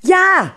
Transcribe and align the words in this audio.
Ja, 0.00 0.54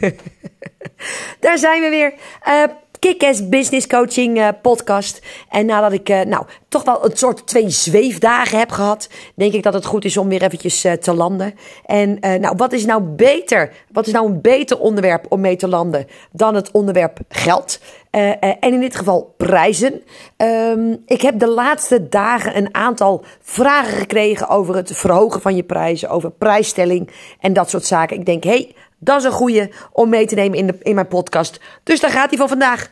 daar 1.40 1.58
zijn 1.58 1.82
we 1.82 1.88
weer. 1.88 2.14
Uh, 2.48 2.64
Kick-Ass 3.04 3.48
Business 3.48 3.86
Coaching 3.86 4.38
uh, 4.38 4.48
podcast. 4.62 5.22
En 5.48 5.66
nadat 5.66 5.92
ik 5.92 6.08
uh, 6.08 6.20
nou, 6.20 6.46
toch 6.68 6.84
wel 6.84 7.04
een 7.04 7.16
soort 7.16 7.46
twee 7.46 7.70
zweefdagen 7.70 8.58
heb 8.58 8.70
gehad... 8.70 9.08
denk 9.34 9.52
ik 9.52 9.62
dat 9.62 9.74
het 9.74 9.84
goed 9.84 10.04
is 10.04 10.16
om 10.16 10.28
weer 10.28 10.42
eventjes 10.42 10.84
uh, 10.84 10.92
te 10.92 11.14
landen. 11.14 11.54
En 11.84 12.18
nou, 12.20 12.54
wat 12.56 12.72
is 12.72 12.84
nou 12.84 13.02
beter? 13.02 13.72
Wat 13.92 14.06
is 14.06 14.12
nou 14.12 14.26
een 14.26 14.40
beter 14.40 14.78
onderwerp 14.78 15.26
om 15.28 15.40
mee 15.40 15.56
te 15.56 15.68
landen... 15.68 16.06
dan 16.32 16.54
het 16.54 16.70
onderwerp 16.70 17.18
geld? 17.28 17.80
en 18.10 18.58
in 18.60 18.80
dit 18.80 18.96
geval 18.96 19.34
prijzen. 19.36 20.02
Um, 20.36 21.02
ik 21.06 21.20
heb 21.20 21.38
de 21.38 21.48
laatste 21.48 22.08
dagen 22.08 22.56
een 22.56 22.74
aantal 22.74 23.24
vragen 23.40 23.98
gekregen... 23.98 24.48
over 24.48 24.74
het 24.74 24.96
verhogen 24.96 25.40
van 25.40 25.56
je 25.56 25.62
prijzen, 25.62 26.08
over 26.08 26.30
prijsstelling 26.30 27.10
en 27.40 27.52
dat 27.52 27.70
soort 27.70 27.84
zaken. 27.84 28.18
Ik 28.18 28.26
denk, 28.26 28.44
hé... 28.44 28.50
Hey, 28.50 28.74
dat 29.04 29.18
is 29.18 29.24
een 29.24 29.32
goeie 29.32 29.72
om 29.92 30.08
mee 30.08 30.26
te 30.26 30.34
nemen 30.34 30.58
in, 30.58 30.66
de, 30.66 30.76
in 30.82 30.94
mijn 30.94 31.08
podcast. 31.08 31.60
Dus 31.82 32.00
daar 32.00 32.10
gaat 32.10 32.28
hij 32.28 32.38
van 32.38 32.48
vandaag. 32.48 32.90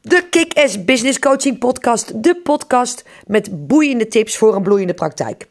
De 0.00 0.26
Kick-Ass 0.30 0.84
Business 0.84 1.18
Coaching 1.18 1.58
Podcast. 1.58 2.22
De 2.22 2.40
podcast 2.42 3.04
met 3.26 3.66
boeiende 3.66 4.08
tips 4.08 4.36
voor 4.36 4.54
een 4.54 4.62
bloeiende 4.62 4.94
praktijk. 4.94 5.46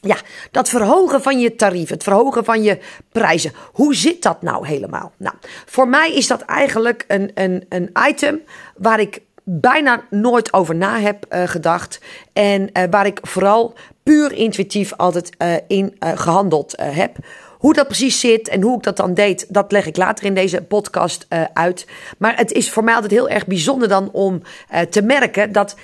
Ja, 0.00 0.16
dat 0.50 0.68
verhogen 0.68 1.22
van 1.22 1.40
je 1.40 1.54
tarief, 1.54 1.88
het 1.88 2.02
verhogen 2.02 2.44
van 2.44 2.62
je 2.62 2.78
prijzen. 3.12 3.52
Hoe 3.72 3.94
zit 3.94 4.22
dat 4.22 4.42
nou 4.42 4.66
helemaal? 4.66 5.12
Nou, 5.16 5.34
voor 5.66 5.88
mij 5.88 6.14
is 6.14 6.26
dat 6.26 6.40
eigenlijk 6.40 7.04
een, 7.08 7.30
een, 7.34 7.66
een 7.68 7.90
item 8.08 8.42
waar 8.76 9.00
ik 9.00 9.20
bijna 9.44 10.04
nooit 10.10 10.52
over 10.52 10.74
na 10.74 10.98
heb 10.98 11.26
uh, 11.28 11.42
gedacht. 11.46 12.00
En 12.32 12.70
uh, 12.72 12.82
waar 12.90 13.06
ik 13.06 13.18
vooral 13.22 13.74
puur 14.02 14.32
intuïtief 14.32 14.92
altijd 14.96 15.30
uh, 15.38 15.54
in 15.68 15.96
gehandeld 16.00 16.74
heb. 16.80 17.16
Hoe 17.64 17.74
dat 17.74 17.86
precies 17.86 18.20
zit 18.20 18.48
en 18.48 18.62
hoe 18.62 18.76
ik 18.76 18.82
dat 18.82 18.96
dan 18.96 19.14
deed, 19.14 19.46
dat 19.48 19.72
leg 19.72 19.86
ik 19.86 19.96
later 19.96 20.24
in 20.24 20.34
deze 20.34 20.62
podcast 20.62 21.26
uh, 21.28 21.44
uit. 21.52 21.86
Maar 22.18 22.36
het 22.36 22.52
is 22.52 22.70
voor 22.70 22.84
mij 22.84 22.94
altijd 22.94 23.12
heel 23.12 23.28
erg 23.28 23.46
bijzonder 23.46 23.88
dan 23.88 24.10
om 24.12 24.42
uh, 24.72 24.80
te 24.80 25.02
merken 25.02 25.52
dat 25.52 25.76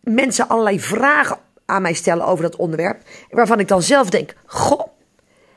mensen 0.00 0.48
allerlei 0.48 0.80
vragen 0.80 1.38
aan 1.66 1.82
mij 1.82 1.92
stellen 1.92 2.26
over 2.26 2.44
dat 2.44 2.56
onderwerp. 2.56 3.02
Waarvan 3.30 3.60
ik 3.60 3.68
dan 3.68 3.82
zelf 3.82 4.10
denk: 4.10 4.34
Goh, 4.46 4.86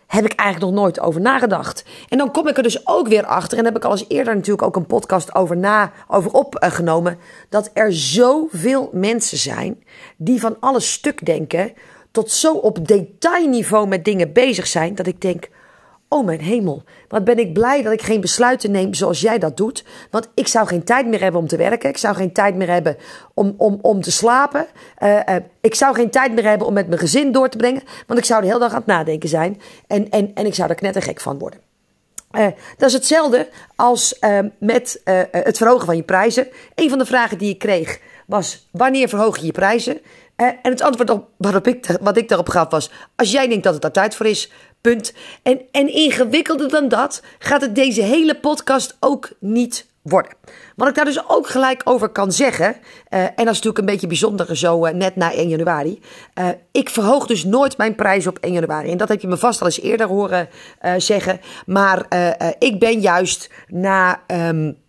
heb 0.07 0.25
ik 0.25 0.39
eigenlijk 0.39 0.71
nog 0.71 0.83
nooit 0.83 0.99
over 0.99 1.21
nagedacht. 1.21 1.85
En 2.09 2.17
dan 2.17 2.31
kom 2.31 2.47
ik 2.47 2.57
er 2.57 2.63
dus 2.63 2.87
ook 2.87 3.07
weer 3.07 3.25
achter, 3.25 3.57
en 3.57 3.65
heb 3.65 3.75
ik 3.75 3.85
al 3.85 3.91
eens 3.91 4.05
eerder 4.07 4.35
natuurlijk 4.35 4.67
ook 4.67 4.75
een 4.75 4.85
podcast 4.85 5.35
over, 5.35 5.57
na, 5.57 5.91
over 6.07 6.31
opgenomen, 6.31 7.17
dat 7.49 7.69
er 7.73 7.93
zoveel 7.93 8.89
mensen 8.93 9.37
zijn 9.37 9.83
die 10.15 10.39
van 10.39 10.57
alles 10.59 10.91
stuk 10.91 11.25
denken, 11.25 11.73
tot 12.11 12.31
zo 12.31 12.53
op 12.53 12.87
detailniveau 12.87 13.87
met 13.87 14.05
dingen 14.05 14.33
bezig 14.33 14.67
zijn, 14.67 14.95
dat 14.95 15.07
ik 15.07 15.21
denk, 15.21 15.47
Oh 16.09 16.25
mijn 16.25 16.41
hemel, 16.41 16.83
wat 17.07 17.23
ben 17.23 17.39
ik 17.39 17.53
blij 17.53 17.81
dat 17.81 17.93
ik 17.93 18.01
geen 18.01 18.21
besluiten 18.21 18.71
neem 18.71 18.93
zoals 18.93 19.21
jij 19.21 19.39
dat 19.39 19.57
doet. 19.57 19.83
Want 20.11 20.27
ik 20.33 20.47
zou 20.47 20.67
geen 20.67 20.83
tijd 20.83 21.07
meer 21.07 21.21
hebben 21.21 21.41
om 21.41 21.47
te 21.47 21.57
werken. 21.57 21.89
Ik 21.89 21.97
zou 21.97 22.15
geen 22.15 22.31
tijd 22.33 22.55
meer 22.55 22.69
hebben 22.69 22.97
om, 23.33 23.53
om, 23.57 23.79
om 23.81 24.01
te 24.01 24.11
slapen. 24.11 24.67
Uh, 25.03 25.19
uh, 25.29 25.35
ik 25.61 25.75
zou 25.75 25.95
geen 25.95 26.09
tijd 26.09 26.33
meer 26.33 26.43
hebben 26.43 26.67
om 26.67 26.73
met 26.73 26.87
mijn 26.87 26.99
gezin 26.99 27.31
door 27.31 27.49
te 27.49 27.57
brengen. 27.57 27.83
Want 28.05 28.19
ik 28.19 28.25
zou 28.25 28.41
de 28.41 28.47
hele 28.47 28.59
dag 28.59 28.71
aan 28.71 28.77
het 28.77 28.85
nadenken 28.85 29.29
zijn. 29.29 29.61
En, 29.87 30.09
en, 30.09 30.31
en 30.33 30.45
ik 30.45 30.55
zou 30.55 30.69
er 30.69 30.75
knettergek 30.75 31.19
van 31.19 31.37
worden. 31.37 31.59
Uh, 32.31 32.47
dat 32.77 32.89
is 32.89 32.93
hetzelfde 32.93 33.49
als 33.75 34.19
met 34.59 35.01
het 35.31 35.57
verhogen 35.57 35.85
van 35.85 35.95
je 35.95 36.03
prijzen. 36.03 36.47
Een 36.75 36.89
van 36.89 36.97
de 36.97 37.05
vragen 37.05 37.37
die 37.37 37.49
ik 37.49 37.59
kreeg 37.59 37.99
was: 38.25 38.67
wanneer 38.71 39.09
verhoog 39.09 39.37
je 39.37 39.45
je 39.45 39.51
prijzen? 39.51 40.01
en 40.37 40.57
het 40.61 40.81
antwoord 40.81 41.09
op, 41.09 41.27
waarop 41.37 41.67
ik, 41.67 41.97
wat 42.01 42.17
ik 42.17 42.27
daarop 42.27 42.49
gaf 42.49 42.69
was: 42.69 42.91
als 43.15 43.31
jij 43.31 43.47
denkt 43.47 43.63
dat 43.63 43.73
het 43.73 43.81
daar 43.81 43.91
tijd 43.91 44.15
voor 44.15 44.25
is, 44.25 44.51
Punt. 44.81 45.13
En, 45.43 45.61
en 45.71 45.93
ingewikkelder 45.93 46.69
dan 46.69 46.87
dat 46.87 47.21
gaat 47.39 47.61
het 47.61 47.75
deze 47.75 48.01
hele 48.01 48.39
podcast 48.39 48.97
ook 48.99 49.29
niet 49.39 49.85
worden. 50.01 50.31
Wat 50.75 50.87
ik 50.87 50.95
daar 50.95 51.05
dus 51.05 51.29
ook 51.29 51.47
gelijk 51.47 51.81
over 51.83 52.09
kan 52.09 52.31
zeggen, 52.31 52.75
uh, 53.09 53.19
en 53.19 53.31
dat 53.35 53.37
is 53.37 53.45
natuurlijk 53.45 53.77
een 53.77 53.85
beetje 53.85 54.07
bijzonder 54.07 54.57
zo 54.57 54.85
uh, 54.85 54.93
net 54.93 55.15
na 55.15 55.33
1 55.33 55.49
januari. 55.49 56.01
Uh, 56.39 56.49
ik 56.71 56.89
verhoog 56.89 57.27
dus 57.27 57.43
nooit 57.43 57.77
mijn 57.77 57.95
prijs 57.95 58.27
op 58.27 58.37
1 58.37 58.53
januari. 58.53 58.91
En 58.91 58.97
dat 58.97 59.09
heb 59.09 59.21
je 59.21 59.27
me 59.27 59.37
vast 59.37 59.61
al 59.61 59.67
eens 59.67 59.81
eerder 59.81 60.07
horen 60.07 60.49
zeggen. 60.97 61.39
Maar 61.65 62.05
ik 62.59 62.79
ben 62.79 62.99
juist 62.99 63.49
na. 63.67 64.21
Um, 64.27 64.85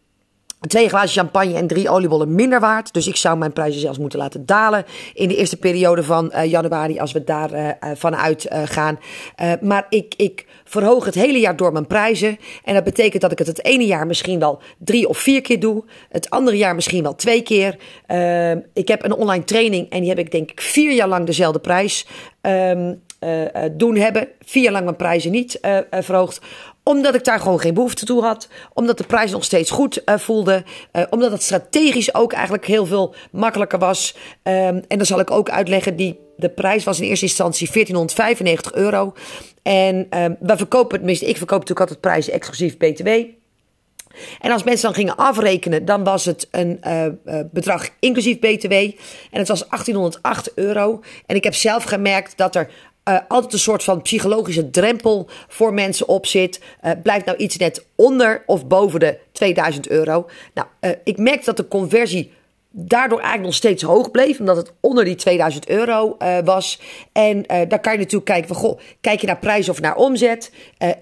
Twee 0.61 0.89
glazen 0.89 1.21
champagne 1.21 1.55
en 1.55 1.67
drie 1.67 1.91
oliebollen 1.91 2.35
minder 2.35 2.61
waard. 2.61 2.93
Dus 2.93 3.07
ik 3.07 3.17
zou 3.17 3.39
mijn 3.39 3.53
prijzen 3.53 3.81
zelfs 3.81 3.99
moeten 3.99 4.19
laten 4.19 4.47
dalen 4.47 4.85
in 5.15 5.29
de 5.29 5.37
eerste 5.37 5.57
periode 5.57 6.03
van 6.03 6.33
uh, 6.35 6.45
januari, 6.45 6.99
als 6.99 7.13
we 7.13 7.25
daar 7.25 7.53
uh, 7.53 7.71
vanuit 7.95 8.47
uh, 8.53 8.63
gaan. 8.65 8.99
maar 9.61 9.87
ik, 9.89 10.15
ik 10.17 10.47
verhoog 10.65 11.05
het 11.05 11.15
hele 11.15 11.39
jaar 11.39 11.57
door 11.57 11.73
mijn 11.73 11.87
prijzen. 11.87 12.39
En 12.65 12.75
dat 12.75 12.85
betekent 12.85 13.23
dat 13.23 13.33
ik 13.33 13.39
het 13.39 13.47
het 13.47 13.65
ene 13.65 13.87
jaar 13.87 14.07
misschien 14.07 14.39
wel 14.39 14.61
drie 14.79 15.09
of 15.09 15.19
vier 15.19 15.41
keer 15.41 15.61
doe. 15.61 15.85
Het 16.09 16.31
andere 16.31 16.57
jaar 16.57 16.75
misschien 16.75 17.03
wel 17.03 17.15
twee 17.15 17.43
keer. 17.43 17.77
ik 18.73 18.89
heb 18.89 19.05
een 19.05 19.15
online 19.15 19.45
training 19.45 19.91
en 19.91 20.01
die 20.01 20.09
heb 20.09 20.19
ik 20.19 20.31
denk 20.31 20.51
ik 20.51 20.61
vier 20.61 20.93
jaar 20.93 21.09
lang 21.09 21.27
dezelfde 21.27 21.59
prijs. 21.59 22.07
Uh, 22.43 22.91
doen 23.73 23.97
hebben. 23.97 24.29
Vier 24.45 24.71
lang 24.71 24.85
mijn 24.85 24.97
prijzen 24.97 25.31
niet 25.31 25.59
uh, 25.63 25.79
verhoogd 25.91 26.41
omdat 26.89 27.15
ik 27.15 27.25
daar 27.25 27.41
gewoon 27.41 27.61
geen 27.61 27.75
behoefte 27.75 28.05
toe 28.05 28.23
had. 28.23 28.49
Omdat 28.75 28.99
de 28.99 29.05
prijs 29.05 29.31
nog 29.31 29.45
steeds 29.45 29.71
goed 29.71 30.03
uh, 30.05 30.19
voelde. 30.19 30.65
Omdat 31.11 31.33
het 31.33 31.43
strategisch 31.43 32.15
ook 32.15 32.33
eigenlijk 32.33 32.67
heel 32.67 32.87
veel 32.87 33.15
makkelijker 33.31 33.79
was. 33.79 34.15
Um, 34.43 34.53
en 34.65 34.85
dan 34.89 35.07
zal 35.07 35.21
ik 35.21 35.31
ook 35.31 35.51
uitleggen, 35.51 35.97
die, 35.97 36.19
de 36.37 36.49
prijs 36.49 36.85
was 36.85 37.01
in 37.01 37.09
eerste 37.09 37.25
instantie 37.25 37.69
1495 37.73 38.73
euro. 38.73 39.13
En 39.63 40.07
um, 40.23 40.37
we 40.41 40.57
verkopen, 40.57 40.99
tenminste 40.99 41.27
ik 41.27 41.37
verkoop 41.37 41.59
natuurlijk 41.59 41.81
altijd 41.81 42.01
prijzen 42.01 42.33
exclusief 42.33 42.77
BTW. 42.77 43.09
En 44.41 44.51
als 44.51 44.63
mensen 44.63 44.87
dan 44.87 44.95
gingen 44.95 45.17
afrekenen, 45.17 45.85
dan 45.85 46.05
was 46.05 46.25
het 46.25 46.49
een 46.51 46.81
bedrag 47.53 47.89
inclusief 48.01 48.39
BTW. 48.39 48.73
En 48.73 49.39
het 49.39 49.49
was 49.49 49.69
1808 49.69 50.53
euro. 50.55 51.01
En 51.27 51.37
ik 51.37 51.45
heb 51.45 51.55
zelf 51.55 51.85
gemerkt 51.85 52.37
dat 52.37 52.55
er 52.55 52.71
uh, 53.09 53.19
altijd 53.29 53.53
een 53.53 53.59
soort 53.59 53.85
van 53.85 54.03
psychologische 54.03 54.71
drempel 54.71 55.29
voor 55.49 55.75
mensen 55.75 56.09
op 56.09 56.27
zit. 56.27 56.61
Uh, 56.83 56.93
blijft 57.03 57.25
nou 57.25 57.39
iets 57.39 57.57
net 57.57 57.87
onder 57.95 58.43
of 58.47 58.67
boven 58.67 59.01
de 59.01 59.19
2000 59.33 59.89
euro? 59.89 60.29
Nou, 60.55 60.69
uh, 60.81 60.91
ik 61.05 61.19
merk 61.19 61.45
dat 61.45 61.57
de 61.57 61.69
conversie 61.69 62.33
daardoor 62.71 63.19
eigenlijk 63.19 63.49
nog 63.49 63.55
steeds 63.55 63.83
hoog 63.83 64.11
bleef, 64.11 64.39
omdat 64.39 64.57
het 64.57 64.73
onder 64.81 65.05
die 65.05 65.15
2000 65.15 65.69
euro 65.69 66.17
was. 66.45 66.81
En 67.13 67.43
daar 67.43 67.81
kan 67.81 67.93
je 67.93 67.99
natuurlijk 67.99 68.25
kijken 68.25 68.49
van, 68.49 68.57
goh, 68.57 68.81
kijk 69.01 69.21
je 69.21 69.27
naar 69.27 69.39
prijs 69.39 69.69
of 69.69 69.81
naar 69.81 69.97
omzet? 69.97 70.53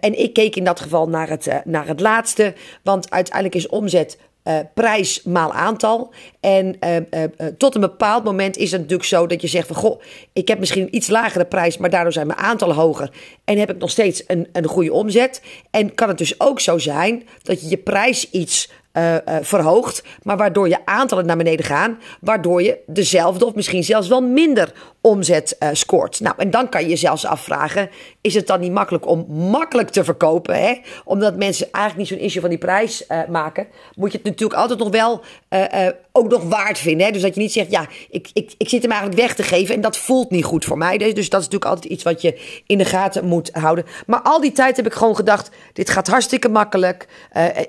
en 0.00 0.18
ik 0.18 0.32
keek 0.32 0.56
in 0.56 0.64
dat 0.64 0.80
geval 0.80 1.08
naar 1.08 1.28
het, 1.28 1.48
naar 1.64 1.86
het 1.86 2.00
laatste, 2.00 2.54
want 2.82 3.10
uiteindelijk 3.10 3.54
is 3.54 3.68
omzet 3.68 4.18
uh, 4.48 4.58
prijs 4.74 5.22
maal 5.22 5.52
aantal. 5.52 6.12
En 6.40 6.76
uh, 6.84 6.96
uh, 6.96 7.46
tot 7.58 7.74
een 7.74 7.80
bepaald 7.80 8.24
moment 8.24 8.56
is 8.56 8.70
het 8.70 8.80
natuurlijk 8.80 9.08
zo 9.08 9.26
dat 9.26 9.40
je 9.40 9.48
zegt 9.48 9.66
van... 9.66 9.76
goh, 9.76 10.00
ik 10.32 10.48
heb 10.48 10.58
misschien 10.58 10.82
een 10.82 10.96
iets 10.96 11.08
lagere 11.08 11.44
prijs, 11.44 11.76
maar 11.76 11.90
daardoor 11.90 12.12
zijn 12.12 12.26
mijn 12.26 12.38
aantallen 12.38 12.76
hoger... 12.76 13.10
en 13.44 13.58
heb 13.58 13.70
ik 13.70 13.78
nog 13.78 13.90
steeds 13.90 14.24
een, 14.26 14.48
een 14.52 14.66
goede 14.66 14.92
omzet. 14.92 15.42
En 15.70 15.94
kan 15.94 16.08
het 16.08 16.18
dus 16.18 16.40
ook 16.40 16.60
zo 16.60 16.78
zijn 16.78 17.28
dat 17.42 17.60
je 17.60 17.68
je 17.68 17.76
prijs 17.78 18.30
iets 18.30 18.70
uh, 18.96 19.14
uh, 19.14 19.18
verhoogt, 19.40 20.02
maar 20.22 20.36
waardoor 20.36 20.68
je 20.68 20.78
aantallen 20.84 21.26
naar 21.26 21.36
beneden 21.36 21.64
gaan, 21.64 21.98
waardoor 22.20 22.62
je 22.62 22.78
dezelfde 22.86 23.46
of 23.46 23.54
misschien 23.54 23.84
zelfs 23.84 24.08
wel 24.08 24.20
minder 24.20 24.72
omzet 25.00 25.56
uh, 25.58 25.68
scoort. 25.72 26.20
Nou, 26.20 26.34
en 26.38 26.50
dan 26.50 26.68
kan 26.68 26.82
je 26.82 26.88
je 26.88 26.96
zelfs 26.96 27.26
afvragen: 27.26 27.90
is 28.20 28.34
het 28.34 28.46
dan 28.46 28.60
niet 28.60 28.72
makkelijk 28.72 29.06
om 29.06 29.26
makkelijk 29.28 29.88
te 29.88 30.04
verkopen? 30.04 30.54
Hè? 30.54 30.80
Omdat 31.04 31.36
mensen 31.36 31.68
eigenlijk 31.70 31.96
niet 31.96 32.18
zo'n 32.18 32.26
issue 32.26 32.40
van 32.40 32.50
die 32.50 32.58
prijs 32.58 33.06
maken, 33.28 33.66
moet 33.94 34.12
je 34.12 34.18
het 34.18 34.26
natuurlijk 34.26 34.60
altijd 34.60 34.78
nog 34.78 34.90
wel 34.90 35.20
ook 36.16 36.30
nog 36.30 36.42
waard 36.42 36.78
vinden. 36.78 37.06
Hè? 37.06 37.12
Dus 37.12 37.22
dat 37.22 37.34
je 37.34 37.40
niet 37.40 37.52
zegt: 37.52 37.70
ja, 37.70 37.88
ik, 38.10 38.28
ik, 38.32 38.54
ik 38.58 38.68
zit 38.68 38.82
hem 38.82 38.90
eigenlijk 38.90 39.20
weg 39.20 39.34
te 39.34 39.42
geven 39.42 39.74
en 39.74 39.80
dat 39.80 39.96
voelt 39.96 40.30
niet 40.30 40.44
goed 40.44 40.64
voor 40.64 40.78
mij. 40.78 40.98
Dus, 40.98 41.14
dus 41.14 41.28
dat 41.28 41.40
is 41.40 41.46
natuurlijk 41.46 41.70
altijd 41.70 41.92
iets 41.92 42.02
wat 42.02 42.22
je 42.22 42.40
in 42.66 42.78
de 42.78 42.84
gaten 42.84 43.24
moet 43.24 43.50
houden. 43.52 43.84
Maar 44.06 44.20
al 44.20 44.40
die 44.40 44.52
tijd 44.52 44.76
heb 44.76 44.86
ik 44.86 44.92
gewoon 44.92 45.16
gedacht: 45.16 45.50
dit 45.72 45.90
gaat 45.90 46.06
hartstikke 46.06 46.48
makkelijk. 46.48 47.06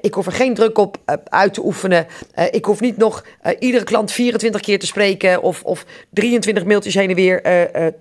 ik 0.02 0.14
hoef 0.14 0.26
er 0.26 0.32
geen 0.32 0.54
druk 0.54 0.78
op 0.78 0.98
uit 1.24 1.54
te 1.54 1.66
oefenen. 1.66 2.08
Uh, 2.36 2.46
ik 2.52 2.66
hoef 2.66 2.80
niet 2.80 2.98
nog 2.98 3.24
iedere 3.60 3.84
klant 3.84 4.12
24 4.12 4.62
keer 4.62 4.80
te 4.80 4.86
spreken 4.86 5.42
of, 5.42 5.64
of 5.64 5.86
23 6.10 6.66
mailtjes 6.66 6.94
heen 6.94 7.10
en 7.10 7.16
weer 7.16 7.42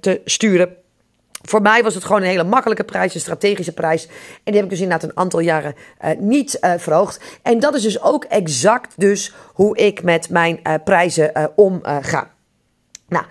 te 0.00 0.20
sturen. 0.24 0.84
Voor 1.48 1.62
mij 1.62 1.82
was 1.82 1.94
het 1.94 2.04
gewoon 2.04 2.22
een 2.22 2.28
hele 2.28 2.44
makkelijke 2.44 2.84
prijs, 2.84 3.14
een 3.14 3.20
strategische 3.20 3.72
prijs. 3.72 4.06
En 4.06 4.12
die 4.44 4.54
heb 4.54 4.64
ik 4.64 4.70
dus 4.70 4.80
inderdaad 4.80 5.08
een 5.10 5.16
aantal 5.16 5.40
jaren 5.40 5.74
niet 6.18 6.58
verhoogd. 6.60 7.20
En 7.42 7.60
dat 7.60 7.74
is 7.74 7.82
dus 7.82 8.02
ook 8.02 8.24
exact 8.24 8.92
dus 8.96 9.34
hoe 9.52 9.76
ik 9.76 10.02
met 10.02 10.30
mijn 10.30 10.60
prijzen 10.84 11.52
omga. 11.54 12.30
Nou, 13.08 13.24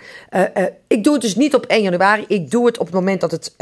ik 0.87 1.03
doe 1.03 1.13
het 1.13 1.21
dus 1.21 1.35
niet 1.35 1.55
op 1.55 1.65
1 1.65 1.81
januari. 1.81 2.25
Ik 2.27 2.51
doe 2.51 2.65
het 2.65 2.77
op 2.77 2.85
het 2.85 2.95
moment 2.95 3.21
dat 3.21 3.31
het 3.31 3.55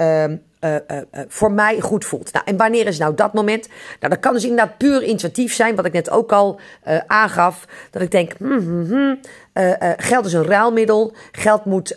ehm, 0.64 1.04
uh, 1.16 1.22
voor 1.28 1.52
mij 1.52 1.80
goed 1.80 2.06
voelt. 2.06 2.34
Nou, 2.34 2.46
en 2.46 2.58
wanneer 2.58 2.88
is 2.88 2.98
nou 2.98 3.16
dat 3.16 3.34
moment? 3.34 3.68
Nou, 4.00 4.14
dat 4.14 4.20
kan 4.20 4.34
dus 4.34 4.44
inderdaad 4.44 4.78
puur 4.78 5.04
intuïtief 5.04 5.54
zijn, 5.54 5.76
wat 5.76 5.86
ik 5.86 5.94
net 5.94 6.10
ook 6.10 6.32
al 6.32 6.60
aangaf. 7.08 7.66
Dat 7.92 8.02
ik 8.02 8.12
denk, 8.12 8.32
hmm, 8.38 8.60
hmm, 8.60 8.86
hmm, 8.86 9.20
geld 9.98 10.26
is 10.26 10.34
een 10.34 10.46
ruilmiddel. 10.46 11.14
Geld 11.32 11.66
moet 11.66 11.96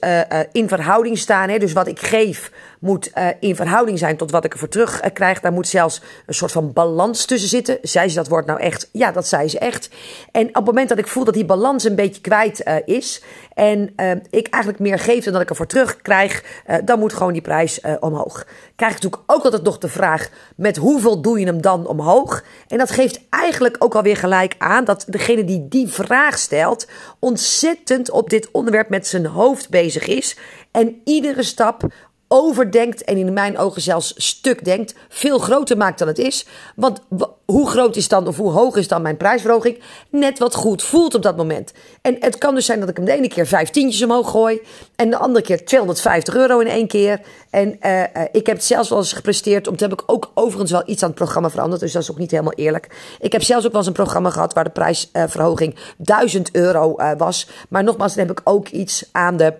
in 0.52 0.68
verhouding 0.68 1.18
staan. 1.18 1.48
Hè? 1.48 1.58
Dus 1.58 1.72
wat 1.72 1.86
ik 1.86 2.00
geef 2.00 2.52
moet 2.78 3.12
in 3.40 3.56
verhouding 3.56 3.98
zijn 3.98 4.16
tot 4.16 4.30
wat 4.30 4.44
ik 4.44 4.52
ervoor 4.52 4.68
terug 4.68 5.00
krijg. 5.12 5.40
Daar 5.40 5.52
moet 5.52 5.68
zelfs 5.68 6.02
een 6.26 6.34
soort 6.34 6.52
van 6.52 6.72
balans 6.72 7.24
tussen 7.24 7.48
zitten. 7.48 7.78
Zei 7.82 8.08
ze 8.08 8.14
dat 8.14 8.28
woord 8.28 8.46
nou 8.46 8.60
echt? 8.60 8.88
Ja, 8.92 9.12
dat 9.12 9.26
zei 9.26 9.48
ze 9.48 9.58
echt. 9.58 9.90
En 10.32 10.48
op 10.48 10.54
het 10.54 10.64
moment 10.64 10.88
dat 10.88 10.98
ik 10.98 11.06
voel 11.06 11.24
dat 11.24 11.34
die 11.34 11.44
balans 11.44 11.84
een 11.84 11.94
beetje 11.94 12.20
kwijt 12.20 12.82
is. 12.84 13.22
En 13.54 13.94
ik 14.30 14.48
eigenlijk 14.48 14.82
meer 14.82 14.98
geef 14.98 15.24
dan 15.24 15.32
dat 15.32 15.42
ik 15.42 15.50
ervoor 15.50 15.66
terug 15.66 15.96
krijg. 16.02 16.44
dan 16.84 16.98
moet 16.98 17.12
gewoon 17.12 17.32
die 17.32 17.42
prijs 17.42 17.80
omhoog 18.00 18.46
krijg 18.76 18.96
ik 18.96 19.02
natuurlijk 19.02 19.32
ook 19.32 19.44
altijd 19.44 19.62
nog 19.62 19.78
de 19.78 19.88
vraag: 19.88 20.28
met 20.56 20.76
hoeveel 20.76 21.20
doe 21.20 21.38
je 21.38 21.46
hem 21.46 21.60
dan 21.60 21.86
omhoog? 21.86 22.44
En 22.68 22.78
dat 22.78 22.90
geeft 22.90 23.20
eigenlijk 23.30 23.76
ook 23.78 23.94
alweer 23.94 24.16
gelijk 24.16 24.54
aan 24.58 24.84
dat 24.84 25.04
degene 25.08 25.44
die 25.44 25.68
die 25.68 25.88
vraag 25.88 26.38
stelt, 26.38 26.86
ontzettend 27.18 28.10
op 28.10 28.30
dit 28.30 28.50
onderwerp 28.50 28.88
met 28.88 29.06
zijn 29.06 29.26
hoofd 29.26 29.68
bezig 29.68 30.06
is. 30.06 30.36
En 30.70 31.00
iedere 31.04 31.42
stap 31.42 31.82
overdenkt 32.28 33.04
en 33.04 33.16
in 33.16 33.32
mijn 33.32 33.58
ogen 33.58 33.82
zelfs 33.82 34.14
stuk 34.16 34.64
denkt, 34.64 34.94
veel 35.08 35.38
groter 35.38 35.76
maakt 35.76 35.98
dan 35.98 36.08
het 36.08 36.18
is. 36.18 36.46
Want 36.74 37.00
hoe 37.44 37.68
groot 37.68 37.96
is 37.96 38.08
dan 38.08 38.26
of 38.26 38.36
hoe 38.36 38.50
hoog 38.50 38.76
is 38.76 38.88
dan 38.88 39.02
mijn 39.02 39.16
prijsverhoging? 39.16 39.78
Net 40.10 40.38
wat 40.38 40.54
goed 40.54 40.82
voelt 40.82 41.14
op 41.14 41.22
dat 41.22 41.36
moment. 41.36 41.72
En 42.02 42.16
het 42.20 42.38
kan 42.38 42.54
dus 42.54 42.66
zijn 42.66 42.80
dat 42.80 42.88
ik 42.88 42.96
hem 42.96 43.04
de 43.04 43.12
ene 43.12 43.28
keer 43.28 43.46
vijftientjes 43.46 44.02
omhoog 44.02 44.30
gooi 44.30 44.60
en 44.96 45.10
de 45.10 45.16
andere 45.16 45.44
keer 45.44 45.64
250 45.64 46.34
euro 46.34 46.58
in 46.58 46.66
één 46.66 46.86
keer. 46.86 47.20
En 47.50 47.78
uh, 47.80 48.02
ik 48.32 48.46
heb 48.46 48.56
het 48.56 48.64
zelfs 48.64 48.88
wel 48.88 48.98
eens 48.98 49.12
gepresteerd, 49.12 49.66
omdat 49.66 49.90
heb 49.90 50.00
ik 50.00 50.02
ook 50.06 50.30
overigens 50.34 50.70
wel 50.70 50.82
iets 50.86 51.02
aan 51.02 51.08
het 51.08 51.18
programma 51.18 51.50
veranderd, 51.50 51.80
dus 51.80 51.92
dat 51.92 52.02
is 52.02 52.10
ook 52.10 52.18
niet 52.18 52.30
helemaal 52.30 52.52
eerlijk. 52.52 53.16
Ik 53.20 53.32
heb 53.32 53.42
zelfs 53.42 53.64
ook 53.64 53.70
wel 53.70 53.80
eens 53.80 53.88
een 53.88 53.96
programma 53.96 54.30
gehad 54.30 54.54
waar 54.54 54.64
de 54.64 54.70
prijsverhoging 54.70 55.74
uh, 55.74 55.80
1000 55.96 56.54
euro 56.54 56.94
uh, 56.98 57.10
was. 57.18 57.48
Maar 57.68 57.84
nogmaals, 57.84 58.14
dan 58.14 58.26
heb 58.26 58.38
ik 58.38 58.48
ook 58.48 58.68
iets 58.68 59.08
aan 59.12 59.36
de 59.36 59.54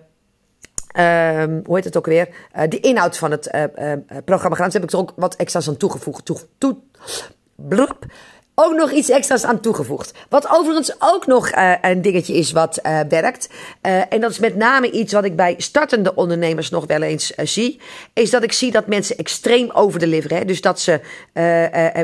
hoe 1.65 1.75
heet 1.75 1.83
het 1.83 1.97
ook 1.97 2.05
weer? 2.05 2.27
Uh, 2.55 2.61
de 2.69 2.79
inhoud 2.79 3.17
van 3.17 3.31
het 3.31 3.49
uh, 3.55 3.61
uh, 3.61 3.93
programma 4.25 4.55
gedaan. 4.55 4.65
Dus 4.65 4.73
heb 4.73 4.83
ik 4.83 4.91
er 4.91 4.99
ook 4.99 5.13
wat 5.15 5.35
extra's 5.35 5.67
aan 5.67 5.77
toegevoegd. 5.77 6.25
Toe, 6.57 6.77
ook 8.55 8.75
nog 8.75 8.91
iets 8.91 9.09
extra's 9.09 9.43
aan 9.43 9.59
toegevoegd. 9.59 10.11
Wat 10.29 10.49
overigens 10.49 10.95
ook 10.99 11.27
nog 11.27 11.51
een 11.81 12.01
dingetje 12.01 12.33
is 12.33 12.51
wat 12.51 12.79
werkt. 13.09 13.49
En 13.81 14.21
dat 14.21 14.31
is 14.31 14.39
met 14.39 14.55
name 14.55 14.91
iets 14.91 15.13
wat 15.13 15.23
ik 15.23 15.35
bij 15.35 15.55
startende 15.57 16.15
ondernemers 16.15 16.69
nog 16.69 16.85
wel 16.85 17.01
eens 17.01 17.35
zie. 17.35 17.79
Is 18.13 18.29
dat 18.29 18.43
ik 18.43 18.51
zie 18.51 18.71
dat 18.71 18.87
mensen 18.87 19.17
extreem 19.17 19.69
overdeliveren. 19.71 20.37
Hè? 20.37 20.45
Dus 20.45 20.61
dat 20.61 20.79
ze, 20.79 20.99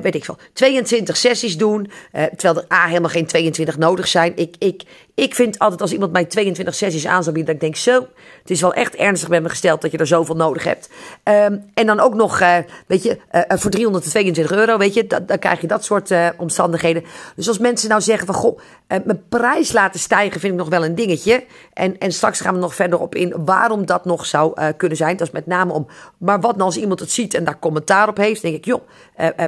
weet 0.01 0.15
ik 0.15 0.25
veel, 0.25 0.37
22 0.53 1.17
sessies 1.17 1.57
doen. 1.57 1.91
terwijl 2.11 2.57
er 2.57 2.77
A 2.77 2.87
helemaal 2.87 3.09
geen 3.09 3.27
22 3.27 3.77
nodig 3.77 4.07
zijn. 4.07 4.33
Ik, 4.35 4.55
ik, 4.59 4.83
ik 5.15 5.35
vind 5.35 5.59
altijd 5.59 5.81
als 5.81 5.93
iemand 5.93 6.11
mij 6.11 6.25
22 6.25 6.75
sessies 6.75 7.07
aan 7.07 7.23
zou 7.23 7.35
bieden, 7.35 7.53
dat 7.53 7.63
ik 7.63 7.69
denk 7.69 7.83
zo, 7.83 8.07
het 8.41 8.51
is 8.51 8.61
wel 8.61 8.73
echt 8.73 8.95
ernstig 8.95 9.29
met 9.29 9.43
me 9.43 9.49
gesteld 9.49 9.81
dat 9.81 9.91
je 9.91 9.97
er 9.97 10.07
zoveel 10.07 10.35
nodig 10.35 10.63
hebt. 10.63 10.89
Um, 11.23 11.65
en 11.73 11.85
dan 11.85 11.99
ook 11.99 12.13
nog, 12.13 12.39
weet 12.87 13.03
je, 13.03 13.19
voor 13.47 13.71
322 13.71 14.57
euro, 14.57 14.77
weet 14.77 14.93
je, 14.93 15.07
dan, 15.07 15.39
krijg 15.39 15.61
je 15.61 15.67
dat 15.67 15.83
soort 15.83 16.13
omstandigheden. 16.37 17.03
Dus 17.35 17.47
als 17.47 17.57
mensen 17.57 17.89
nou 17.89 18.01
zeggen 18.01 18.25
van 18.25 18.35
goh, 18.35 18.59
eh, 18.87 18.99
mijn 19.05 19.23
prijs 19.29 19.71
laten 19.71 19.99
stijgen 19.99 20.39
vind 20.39 20.53
ik 20.53 20.59
nog 20.59 20.69
wel 20.69 20.85
een 20.85 20.95
dingetje. 20.95 21.43
En, 21.73 21.97
en 21.97 22.11
straks 22.11 22.41
gaan 22.41 22.53
we 22.53 22.59
nog 22.59 22.75
verder 22.75 22.99
op 22.99 23.15
in 23.15 23.33
waarom 23.45 23.85
dat 23.85 24.05
nog 24.05 24.25
zou 24.25 24.71
kunnen 24.77 24.97
zijn. 24.97 25.17
Dat 25.17 25.27
is 25.27 25.33
met 25.33 25.45
name 25.45 25.73
om, 25.73 25.87
maar 26.17 26.39
wat 26.39 26.53
nou 26.53 26.65
als 26.65 26.77
iemand 26.77 26.99
het 26.99 27.11
ziet 27.11 27.33
en 27.33 27.43
daar 27.43 27.59
commentaar 27.59 28.07
op 28.07 28.17
heeft, 28.17 28.41
denk 28.41 28.55
ik 28.55 28.65
joh, 28.65 28.81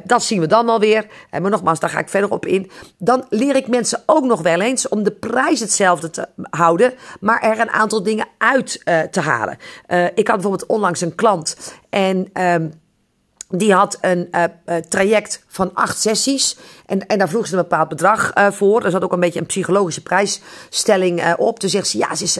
dat 0.04 0.24
zien 0.24 0.40
we 0.40 0.48
dan 0.48 0.70
alweer. 0.70 1.04
Uh, 1.06 1.40
maar 1.40 1.52
nogmaals, 1.52 1.80
daar 1.80 1.90
ga 1.90 2.00
ik 2.00 2.10
verder 2.10 2.32
op 2.32 2.46
in. 2.46 2.72
Dan 2.98 3.26
leer 3.30 3.56
ik 3.56 3.68
mensen 3.68 4.04
ook 4.06 4.26
nog 4.26 4.42
wel 4.42 4.62
eens 4.62 4.88
om 4.88 5.04
de 5.04 5.12
prijs 5.12 5.55
hetzelfde 5.60 6.10
te 6.10 6.28
houden, 6.50 6.94
maar 7.20 7.42
er 7.42 7.60
een 7.60 7.70
aantal 7.70 8.04
dingen 8.04 8.28
uit 8.38 8.82
te 9.12 9.20
halen. 9.20 9.58
ik 10.16 10.28
had 10.28 10.36
bijvoorbeeld 10.36 10.66
onlangs 10.66 11.02
een 11.02 11.16
klant 11.16 11.58
en... 11.90 12.30
Ehm, 12.34 12.68
die 13.50 13.74
had 13.74 13.98
een 14.02 14.30
uh, 14.32 14.76
traject 14.90 15.44
van 15.48 15.74
acht 15.74 16.02
sessies. 16.02 16.58
En, 16.86 17.08
en 17.08 17.18
daar 17.18 17.30
vroeg 17.30 17.48
ze 17.48 17.56
een 17.56 17.62
bepaald 17.62 17.90
bedrag 17.90 18.32
voor. 18.36 18.84
Er 18.84 18.92
zat 18.92 19.04
ook 19.04 19.14
een 19.14 19.20
beetje 19.20 19.40
een 19.40 19.46
psychologische 19.46 20.04
prijsstelling 20.04 21.36
op. 21.36 21.60
Toen 21.60 21.70
zegt 21.70 21.88
ze, 21.88 21.98
ja, 21.98 22.16
ze 22.16 22.24
is... 22.24 22.40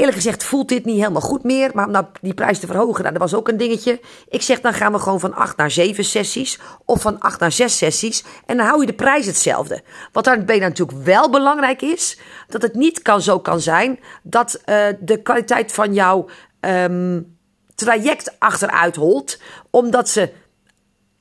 Eerlijk 0.00 0.16
gezegd 0.16 0.44
voelt 0.44 0.68
dit 0.68 0.84
niet 0.84 0.98
helemaal 0.98 1.20
goed 1.20 1.42
meer. 1.42 1.70
Maar 1.74 1.86
om 1.86 1.92
nou 1.92 2.04
die 2.20 2.34
prijs 2.34 2.58
te 2.58 2.66
verhogen, 2.66 3.02
nou, 3.02 3.12
dat 3.12 3.22
was 3.22 3.34
ook 3.34 3.48
een 3.48 3.56
dingetje. 3.56 4.00
Ik 4.28 4.42
zeg, 4.42 4.60
dan 4.60 4.74
gaan 4.74 4.92
we 4.92 4.98
gewoon 4.98 5.20
van 5.20 5.34
acht 5.34 5.56
naar 5.56 5.70
zeven 5.70 6.04
sessies. 6.04 6.58
Of 6.84 7.00
van 7.00 7.20
acht 7.20 7.40
naar 7.40 7.52
zes 7.52 7.76
sessies. 7.76 8.24
En 8.46 8.56
dan 8.56 8.66
hou 8.66 8.80
je 8.80 8.86
de 8.86 8.92
prijs 8.92 9.26
hetzelfde. 9.26 9.82
Wat 10.12 10.24
daarbij 10.24 10.58
natuurlijk 10.58 10.98
wel 11.04 11.30
belangrijk 11.30 11.82
is. 11.82 12.18
Dat 12.48 12.62
het 12.62 12.74
niet 12.74 13.02
kan, 13.02 13.22
zo 13.22 13.40
kan 13.40 13.60
zijn 13.60 14.00
dat 14.22 14.60
de 15.00 15.20
kwaliteit 15.22 15.72
van 15.72 15.94
jouw... 15.94 16.28
Um, 16.60 17.38
traject 17.74 18.34
achteruit 18.38 18.96
holt. 18.96 19.40
Omdat 19.70 20.08
ze 20.08 20.32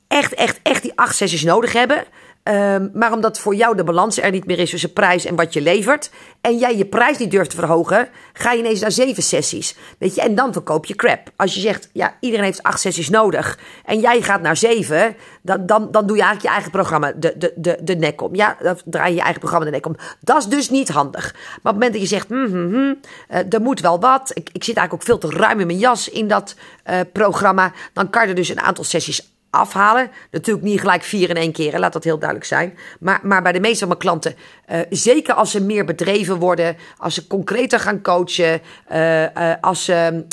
echt, 0.07 0.33
echt, 0.33 0.59
echt 0.63 0.81
die 0.81 0.91
acht 0.95 1.15
sessies 1.15 1.43
nodig 1.43 1.73
hebben. 1.73 2.03
Um, 2.49 2.91
maar 2.93 3.13
omdat 3.13 3.39
voor 3.39 3.55
jou 3.55 3.75
de 3.75 3.83
balans 3.83 4.19
er 4.19 4.31
niet 4.31 4.45
meer 4.45 4.59
is 4.59 4.69
tussen 4.69 4.93
prijs 4.93 5.25
en 5.25 5.35
wat 5.35 5.53
je 5.53 5.61
levert. 5.61 6.11
En 6.41 6.57
jij 6.57 6.77
je 6.77 6.85
prijs 6.85 7.17
niet 7.17 7.31
durft 7.31 7.49
te 7.49 7.55
verhogen. 7.55 8.09
Ga 8.33 8.51
je 8.51 8.59
ineens 8.59 8.79
naar 8.79 8.91
zeven 8.91 9.23
sessies. 9.23 9.75
Weet 9.97 10.15
je, 10.15 10.21
en 10.21 10.35
dan 10.35 10.53
verkoop 10.53 10.85
je 10.85 10.95
crap. 10.95 11.31
Als 11.35 11.53
je 11.53 11.59
zegt, 11.59 11.89
ja, 11.93 12.15
iedereen 12.19 12.45
heeft 12.45 12.63
acht 12.63 12.79
sessies 12.79 13.09
nodig. 13.09 13.59
En 13.85 13.99
jij 13.99 14.21
gaat 14.21 14.41
naar 14.41 14.57
zeven. 14.57 15.15
Dan, 15.41 15.65
dan, 15.65 15.91
dan 15.91 16.07
doe 16.07 16.17
je 16.17 16.23
eigenlijk 16.23 16.41
je 16.41 16.47
eigen 16.47 16.71
programma 16.71 17.11
de, 17.11 17.33
de, 17.37 17.53
de, 17.55 17.77
de 17.81 17.95
nek 17.95 18.21
om. 18.21 18.35
Ja, 18.35 18.57
dan 18.61 18.77
draai 18.85 19.09
je 19.09 19.15
je 19.15 19.21
eigen 19.21 19.39
programma 19.39 19.65
de 19.65 19.71
nek 19.71 19.85
om. 19.85 19.95
Dat 20.19 20.37
is 20.37 20.45
dus 20.45 20.69
niet 20.69 20.89
handig. 20.89 21.33
Maar 21.33 21.41
op 21.51 21.63
het 21.63 21.73
moment 21.73 21.93
dat 21.93 22.01
je 22.01 22.07
zegt, 22.07 22.27
hm, 22.27 22.45
hm, 22.45 22.73
hm, 22.73 22.93
uh, 23.31 23.53
er 23.53 23.61
moet 23.61 23.81
wel 23.81 23.99
wat. 23.99 24.31
Ik, 24.33 24.49
ik 24.53 24.63
zit 24.63 24.77
eigenlijk 24.77 24.93
ook 24.93 25.03
veel 25.03 25.29
te 25.29 25.37
ruim 25.37 25.59
in 25.59 25.67
mijn 25.67 25.79
jas 25.79 26.09
in 26.09 26.27
dat 26.27 26.55
uh, 26.89 26.99
programma. 27.13 27.71
Dan 27.93 28.09
kan 28.09 28.23
je 28.23 28.29
er 28.29 28.35
dus 28.35 28.49
een 28.49 28.61
aantal 28.61 28.83
sessies 28.83 29.37
afhalen. 29.49 30.11
Natuurlijk 30.31 30.65
niet 30.65 30.79
gelijk 30.79 31.03
vier 31.03 31.29
in 31.29 31.35
één 31.35 31.51
keer, 31.51 31.79
laat 31.79 31.93
dat 31.93 32.03
heel 32.03 32.17
duidelijk 32.17 32.49
zijn. 32.49 32.77
Maar, 32.99 33.19
maar 33.23 33.41
bij 33.41 33.51
de 33.51 33.59
meeste 33.59 33.79
van 33.79 33.87
mijn 33.87 33.99
klanten, 33.99 34.35
uh, 34.71 34.79
zeker 34.89 35.33
als 35.33 35.51
ze 35.51 35.61
meer 35.61 35.85
bedreven 35.85 36.37
worden, 36.37 36.77
als 36.97 37.13
ze 37.13 37.27
concreter 37.27 37.79
gaan 37.79 38.01
coachen, 38.01 38.61
uh, 38.91 39.21
uh, 39.21 39.53
als 39.61 39.85
ze 39.85 40.25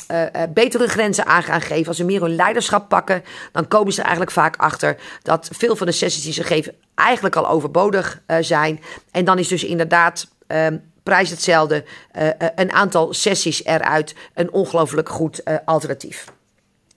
betere 0.53 0.87
grenzen 0.87 1.25
aan 1.25 1.43
gaan 1.43 1.61
geven, 1.61 1.87
als 1.87 1.97
ze 1.97 2.05
meer 2.05 2.21
hun 2.21 2.35
leiderschap 2.35 2.89
pakken, 2.89 3.23
dan 3.51 3.67
komen 3.67 3.93
ze 3.93 3.99
er 3.99 4.05
eigenlijk 4.05 4.35
vaak 4.35 4.55
achter 4.55 4.97
dat 5.23 5.49
veel 5.51 5.75
van 5.75 5.87
de 5.87 5.91
sessies 5.91 6.23
die 6.23 6.33
ze 6.33 6.43
geven 6.43 6.73
eigenlijk 6.95 7.35
al 7.35 7.49
overbodig 7.49 8.21
zijn. 8.39 8.81
En 9.11 9.25
dan 9.25 9.39
is 9.39 9.47
dus 9.47 9.63
inderdaad. 9.63 10.27
Ehm, 10.47 10.77
prijs 11.03 11.29
hetzelfde, 11.29 11.83
een 12.55 12.71
aantal 12.71 13.13
sessies 13.13 13.65
eruit, 13.65 14.15
een 14.33 14.51
ongelooflijk 14.51 15.09
goed 15.09 15.41
alternatief. 15.65 16.25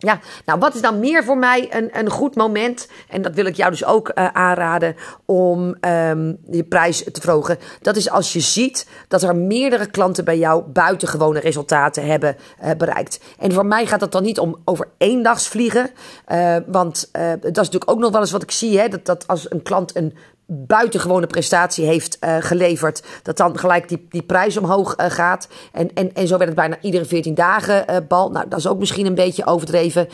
Ja, 0.02 0.18
nou 0.44 0.58
wat 0.58 0.74
is 0.74 0.80
dan 0.80 0.98
meer 0.98 1.24
voor 1.24 1.38
mij 1.38 1.74
een, 1.74 1.98
een 1.98 2.10
goed 2.10 2.34
moment? 2.34 2.88
En 3.08 3.22
dat 3.22 3.34
wil 3.34 3.44
ik 3.44 3.56
jou 3.56 3.70
dus 3.70 3.84
ook 3.84 4.12
uh, 4.14 4.26
aanraden 4.26 4.96
om 5.24 5.74
um, 5.80 6.38
je 6.50 6.64
prijs 6.68 7.04
te 7.12 7.20
verhogen. 7.20 7.58
Dat 7.80 7.96
is 7.96 8.10
als 8.10 8.32
je 8.32 8.40
ziet 8.40 8.88
dat 9.08 9.22
er 9.22 9.36
meerdere 9.36 9.86
klanten 9.86 10.24
bij 10.24 10.38
jou 10.38 10.62
buitengewone 10.62 11.40
resultaten 11.40 12.06
hebben 12.06 12.36
uh, 12.64 12.70
bereikt. 12.78 13.20
En 13.38 13.52
voor 13.52 13.66
mij 13.66 13.86
gaat 13.86 14.00
dat 14.00 14.12
dan 14.12 14.22
niet 14.22 14.38
om 14.38 14.56
over 14.64 14.88
vliegen, 15.24 15.90
Uh, 16.32 16.56
want 16.66 17.10
dat 17.12 17.44
is 17.44 17.52
natuurlijk 17.56 17.90
ook 17.90 17.98
nog 17.98 18.10
wel 18.10 18.20
eens 18.20 18.30
wat 18.30 18.42
ik 18.42 18.50
zie. 18.50 18.78
Hè, 18.78 18.88
dat, 18.88 19.06
dat 19.06 19.26
als 19.26 19.50
een 19.50 19.62
klant 19.62 19.96
een 19.96 20.14
buitengewone 20.52 21.26
prestatie 21.26 21.86
heeft 21.86 22.18
uh, 22.20 22.36
geleverd, 22.40 23.02
dat 23.22 23.36
dan 23.36 23.58
gelijk 23.58 23.88
die, 23.88 24.06
die 24.08 24.22
prijs 24.22 24.56
omhoog 24.56 24.98
uh, 24.98 25.06
gaat. 25.10 25.48
En, 25.72 25.94
en, 25.94 26.14
en 26.14 26.26
zo 26.26 26.36
werd 26.36 26.50
het 26.50 26.58
bijna 26.58 26.78
iedere 26.80 27.04
14 27.04 27.34
dagen 27.34 27.84
uh, 27.90 27.96
bal. 28.08 28.30
Nou, 28.30 28.48
dat 28.48 28.58
is 28.58 28.66
ook 28.66 28.78
misschien 28.78 29.06
een 29.06 29.14
beetje 29.14 29.46
overdreven. 29.46 30.08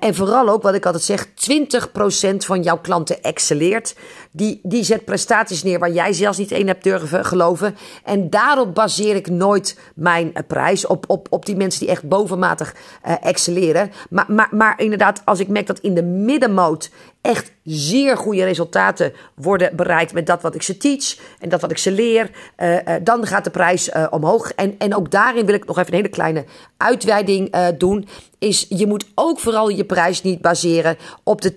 en 0.00 0.14
vooral 0.14 0.48
ook, 0.48 0.62
wat 0.62 0.74
ik 0.74 0.86
altijd 0.86 1.02
zeg, 1.02 1.26
20% 1.26 2.36
van 2.36 2.62
jouw 2.62 2.78
klanten 2.78 3.22
excelleert. 3.22 3.94
Die, 4.32 4.60
die 4.62 4.84
zet 4.84 5.04
prestaties 5.04 5.62
neer 5.62 5.78
waar 5.78 5.90
jij 5.90 6.12
zelfs 6.12 6.38
niet 6.38 6.50
in 6.50 6.66
hebt 6.66 6.84
durven 6.84 7.24
geloven. 7.24 7.76
En 8.04 8.30
daarop 8.30 8.74
baseer 8.74 9.16
ik 9.16 9.30
nooit 9.30 9.78
mijn 9.94 10.32
prijs. 10.46 10.86
Op, 10.86 11.04
op, 11.08 11.26
op 11.30 11.46
die 11.46 11.56
mensen 11.56 11.80
die 11.80 11.88
echt 11.88 12.08
bovenmatig 12.08 12.74
excelleren. 13.22 13.90
Maar, 14.10 14.24
maar, 14.28 14.48
maar 14.50 14.80
inderdaad, 14.80 15.22
als 15.24 15.40
ik 15.40 15.48
merk 15.48 15.66
dat 15.66 15.78
in 15.78 15.94
de 15.94 16.02
middenmoot 16.02 16.90
echt 17.20 17.52
zeer 17.64 18.16
goede 18.16 18.44
resultaten 18.44 19.12
worden 19.34 19.76
bereikt 19.76 20.12
met 20.12 20.26
dat 20.26 20.42
wat 20.42 20.54
ik 20.54 20.62
ze 20.62 20.76
teach 20.76 21.16
en 21.38 21.48
dat 21.48 21.60
wat 21.60 21.70
ik 21.70 21.78
ze 21.78 21.92
leer, 21.92 22.30
uh, 22.58 22.74
uh, 22.74 22.80
dan 23.02 23.26
gaat 23.26 23.44
de 23.44 23.50
prijs 23.50 23.88
uh, 23.88 24.06
omhoog. 24.10 24.52
En, 24.52 24.74
en 24.78 24.96
ook 24.96 25.10
daarin 25.10 25.46
wil 25.46 25.54
ik 25.54 25.66
nog 25.66 25.78
even 25.78 25.90
een 25.90 25.98
hele 25.98 26.08
kleine 26.08 26.44
uitweiding 26.76 27.56
doen. 27.76 28.08
Is 28.40 28.66
je 28.68 28.86
moet 28.86 29.06
ook 29.14 29.40
vooral 29.40 29.68
je 29.68 29.84
prijs 29.84 30.22
niet 30.22 30.40
baseren 30.40 30.96
op 31.22 31.40
de 31.40 31.52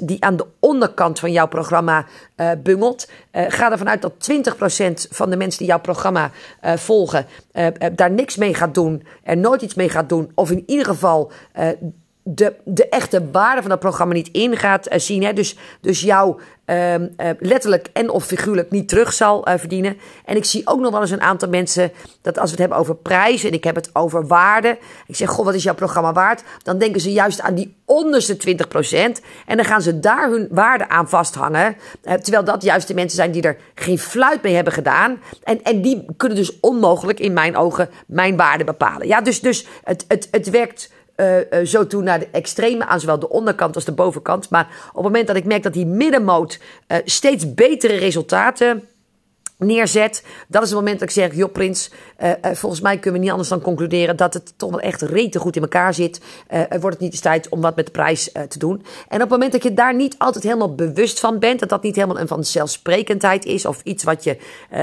20% 0.00 0.04
die 0.04 0.24
aan 0.24 0.36
de 0.36 0.46
onderkant 0.58 1.18
van 1.18 1.32
jouw 1.32 1.48
programma 1.48 2.06
bungelt. 2.62 3.08
ga 3.32 3.70
ervan 3.70 3.88
uit 3.88 4.02
dat 4.02 4.12
20% 4.12 5.08
van 5.10 5.30
de 5.30 5.36
mensen 5.36 5.58
die 5.58 5.68
jouw 5.68 5.80
programma 5.80 6.30
volgen 6.62 7.26
daar 7.94 8.10
niks 8.10 8.36
mee 8.36 8.54
gaat 8.54 8.74
doen, 8.74 9.02
er 9.22 9.36
nooit 9.36 9.62
iets 9.62 9.74
mee 9.74 9.88
gaat 9.88 10.08
doen, 10.08 10.30
of 10.34 10.50
in 10.50 10.62
ieder 10.66 10.86
geval 10.86 11.32
de, 12.34 12.54
de 12.64 12.88
echte 12.88 13.30
waarde 13.30 13.60
van 13.60 13.70
dat 13.70 13.80
programma 13.80 14.14
niet 14.14 14.28
in 14.32 14.56
gaat 14.56 14.86
eh, 14.86 14.98
zien. 14.98 15.22
Hè? 15.22 15.32
Dus, 15.32 15.56
dus 15.80 16.00
jou 16.00 16.40
um, 16.70 17.14
letterlijk 17.38 17.88
en 17.92 18.10
of 18.10 18.24
figuurlijk 18.24 18.70
niet 18.70 18.88
terug 18.88 19.12
zal 19.12 19.48
uh, 19.48 19.54
verdienen. 19.56 19.96
En 20.24 20.36
ik 20.36 20.44
zie 20.44 20.62
ook 20.64 20.80
nog 20.80 20.90
wel 20.90 21.00
eens 21.00 21.10
een 21.10 21.20
aantal 21.20 21.48
mensen 21.48 21.92
dat 22.22 22.38
als 22.38 22.44
we 22.44 22.50
het 22.50 22.58
hebben 22.58 22.78
over 22.78 22.96
prijzen 22.96 23.48
en 23.48 23.54
ik 23.54 23.64
heb 23.64 23.74
het 23.74 23.90
over 23.92 24.26
waarde. 24.26 24.78
Ik 25.06 25.16
zeg, 25.16 25.30
goh, 25.30 25.44
wat 25.44 25.54
is 25.54 25.62
jouw 25.62 25.74
programma 25.74 26.12
waard? 26.12 26.42
Dan 26.62 26.78
denken 26.78 27.00
ze 27.00 27.12
juist 27.12 27.40
aan 27.40 27.54
die 27.54 27.76
onderste 27.84 28.36
20%. 28.36 29.22
En 29.46 29.56
dan 29.56 29.64
gaan 29.64 29.82
ze 29.82 30.00
daar 30.00 30.30
hun 30.30 30.48
waarde 30.50 30.88
aan 30.88 31.08
vasthangen. 31.08 31.76
Terwijl 32.02 32.44
dat 32.44 32.62
juist 32.62 32.88
de 32.88 32.94
mensen 32.94 33.16
zijn 33.16 33.30
die 33.30 33.42
er 33.42 33.56
geen 33.74 33.98
fluit 33.98 34.42
mee 34.42 34.54
hebben 34.54 34.72
gedaan. 34.72 35.20
En, 35.42 35.62
en 35.62 35.82
die 35.82 36.04
kunnen 36.16 36.36
dus 36.36 36.60
onmogelijk 36.60 37.20
in 37.20 37.32
mijn 37.32 37.56
ogen 37.56 37.88
mijn 38.06 38.36
waarde 38.36 38.64
bepalen. 38.64 39.06
Ja, 39.06 39.20
dus, 39.20 39.40
dus 39.40 39.66
het, 39.84 40.04
het, 40.08 40.28
het 40.30 40.50
werkt 40.50 40.90
uh, 41.20 41.64
zo 41.64 41.86
toe 41.86 42.02
naar 42.02 42.18
de 42.18 42.28
extreme 42.32 42.86
aan 42.86 43.00
zowel 43.00 43.18
de 43.18 43.28
onderkant 43.28 43.74
als 43.74 43.84
de 43.84 43.92
bovenkant. 43.92 44.50
Maar 44.50 44.66
op 44.88 44.94
het 44.94 45.02
moment 45.02 45.26
dat 45.26 45.36
ik 45.36 45.44
merk 45.44 45.62
dat 45.62 45.72
die 45.72 45.86
middenmoot 45.86 46.58
uh, 46.88 46.98
steeds 47.04 47.54
betere 47.54 47.96
resultaten 47.96 48.88
neerzet. 49.56 50.24
Dat 50.48 50.62
is 50.62 50.68
het 50.68 50.78
moment 50.78 50.98
dat 50.98 51.08
ik 51.08 51.14
zeg, 51.14 51.34
joh 51.34 51.52
Prins, 51.52 51.90
volgens 52.42 52.80
mij 52.80 52.98
kunnen 52.98 53.12
we 53.12 53.18
niet 53.18 53.30
anders 53.30 53.48
dan 53.48 53.60
concluderen 53.60 54.16
dat 54.16 54.34
het 54.34 54.52
toch 54.56 54.70
wel 54.70 54.80
echt 54.80 55.02
rete 55.02 55.38
goed 55.38 55.56
in 55.56 55.62
elkaar 55.62 55.94
zit. 55.94 56.20
Uh, 56.50 56.60
wordt 56.68 56.82
het 56.82 56.98
niet 56.98 57.12
eens 57.12 57.20
tijd 57.20 57.48
om 57.48 57.60
wat 57.60 57.76
met 57.76 57.86
de 57.86 57.92
prijs 57.92 58.32
te 58.48 58.58
doen. 58.58 58.84
En 59.08 59.14
op 59.14 59.20
het 59.20 59.28
moment 59.28 59.52
dat 59.52 59.62
je 59.62 59.74
daar 59.74 59.94
niet 59.94 60.14
altijd 60.18 60.44
helemaal 60.44 60.74
bewust 60.74 61.20
van 61.20 61.38
bent, 61.38 61.60
dat 61.60 61.68
dat 61.68 61.82
niet 61.82 61.94
helemaal 61.94 62.20
een 62.20 62.28
vanzelfsprekendheid 62.28 63.44
is 63.44 63.66
of 63.66 63.80
iets 63.84 64.04
wat 64.04 64.24
je 64.24 64.36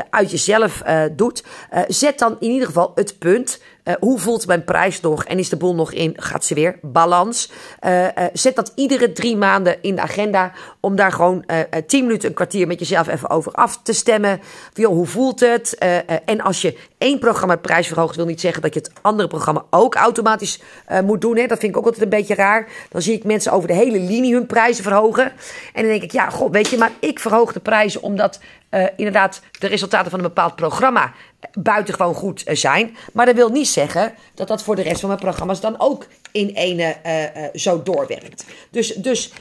uit 0.10 0.32
jezelf 0.32 0.84
doet, 1.12 1.44
zet 1.88 2.20
dan 2.20 2.38
in 2.40 2.52
ieder 2.52 2.68
geval 2.68 2.92
het 2.96 3.18
punt 3.20 3.60
uh, 3.86 3.94
hoe 4.00 4.20
voelt 4.20 4.48
mijn 4.48 4.64
prijs 4.64 5.02
nog 5.02 5.26
en 5.26 5.40
is 5.40 5.50
de 5.50 5.58
boel 5.58 5.76
nog 5.76 5.92
in, 5.92 6.14
gaat 6.16 6.46
ze 6.46 6.54
weer, 6.54 6.80
balans. 6.82 7.52
Uh, 7.86 8.04
uh, 8.04 8.10
zet 8.34 8.56
dat 8.56 8.72
iedere 8.76 9.12
drie 9.12 9.38
maanden 9.38 9.78
in 9.82 9.96
de 9.96 10.02
agenda 10.02 10.52
om 10.80 10.96
daar 10.96 11.12
gewoon 11.12 11.46
tien 11.88 12.06
minuten, 12.06 12.30
een 12.30 12.36
kwartier 12.36 12.68
met 12.68 12.80
jezelf 12.80 13.08
even 13.08 13.30
over 13.30 13.52
af 13.52 13.80
te 13.84 13.94
stemmen. 13.94 14.42
Joh, 14.74 14.92
hoe 14.92 15.06
voelt 15.06 15.40
het? 15.40 15.78
en 16.26 16.42
als 16.42 16.62
je 16.62 16.78
één 16.98 17.20
programma 17.20 17.56
prijs 17.56 17.88
verhoogt, 17.88 18.16
wil 18.16 18.26
niet 18.26 18.42
zeggen 18.42 18.62
dat 18.62 18.74
je 18.74 18.80
het 18.80 18.92
andere 19.02 19.28
programma 19.28 19.66
ook 19.70 19.96
automatisch 19.96 20.62
moet 21.04 21.22
doen. 21.22 21.38
Hè? 21.38 21.48
Dat 21.48 21.60
vind 21.60 21.72
ik 21.72 21.78
ook 21.78 21.86
altijd 21.86 22.04
een 22.04 22.10
beetje 22.10 22.36
raar. 22.36 22.68
Dan 22.90 23.02
zie 23.02 23.14
ik 23.14 23.24
mensen 23.24 23.52
over 23.52 23.68
de 23.68 23.74
hele 23.74 24.00
linie 24.00 24.34
hun 24.34 24.46
prijzen 24.46 24.84
verhogen. 24.84 25.32
En 25.74 25.82
dan 25.82 25.92
denk 25.92 26.04
ik, 26.04 26.12
ja, 26.12 26.30
god, 26.30 26.52
weet 26.52 26.70
je, 26.70 26.78
maar 26.78 26.92
ik 27.00 27.20
verhoog 27.20 27.54
de 27.54 27.60
prijzen 27.60 28.02
omdat 28.02 28.40
uh, 28.76 28.86
inderdaad 28.96 29.42
de 29.60 29.68
resultaten 29.68 30.12
van 30.12 30.20
een 30.20 30.26
bepaald 30.26 30.56
programma 30.56 31.14
buitengewoon 31.54 32.14
goed 32.14 32.48
uh, 32.48 32.56
zijn. 32.56 32.96
Maar 33.14 33.26
dat 33.26 33.36
wil 33.36 33.50
niet 33.50 33.68
zeggen 33.68 34.14
dat 34.34 34.48
dat 34.48 34.64
voor 34.64 34.76
de 34.76 34.82
rest 34.82 35.00
van 35.00 35.10
mijn 35.10 35.22
programma's 35.22 35.62
dan 35.62 35.76
ook 35.78 36.08
in 36.32 36.50
ene 36.50 36.96
uh, 37.06 37.44
zo 37.54 37.84
doorwerkt. 37.84 38.46
Dus, 38.72 38.94
dus 38.94 39.32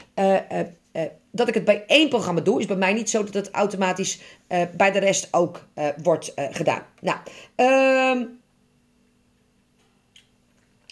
dat 1.31 1.47
ik 1.47 1.53
het 1.53 1.65
bij 1.65 1.83
één 1.87 2.09
programma 2.09 2.41
doe, 2.41 2.59
is 2.59 2.65
bij 2.65 2.75
mij 2.75 2.93
niet 2.93 3.09
zo 3.09 3.23
dat 3.23 3.33
het 3.33 3.51
automatisch 3.51 4.19
bij 4.71 4.91
de 4.91 4.99
rest 4.99 5.27
ook 5.31 5.65
wordt 6.03 6.33
gedaan. 6.51 6.81
Nou, 7.01 7.17
ehm, 7.55 8.25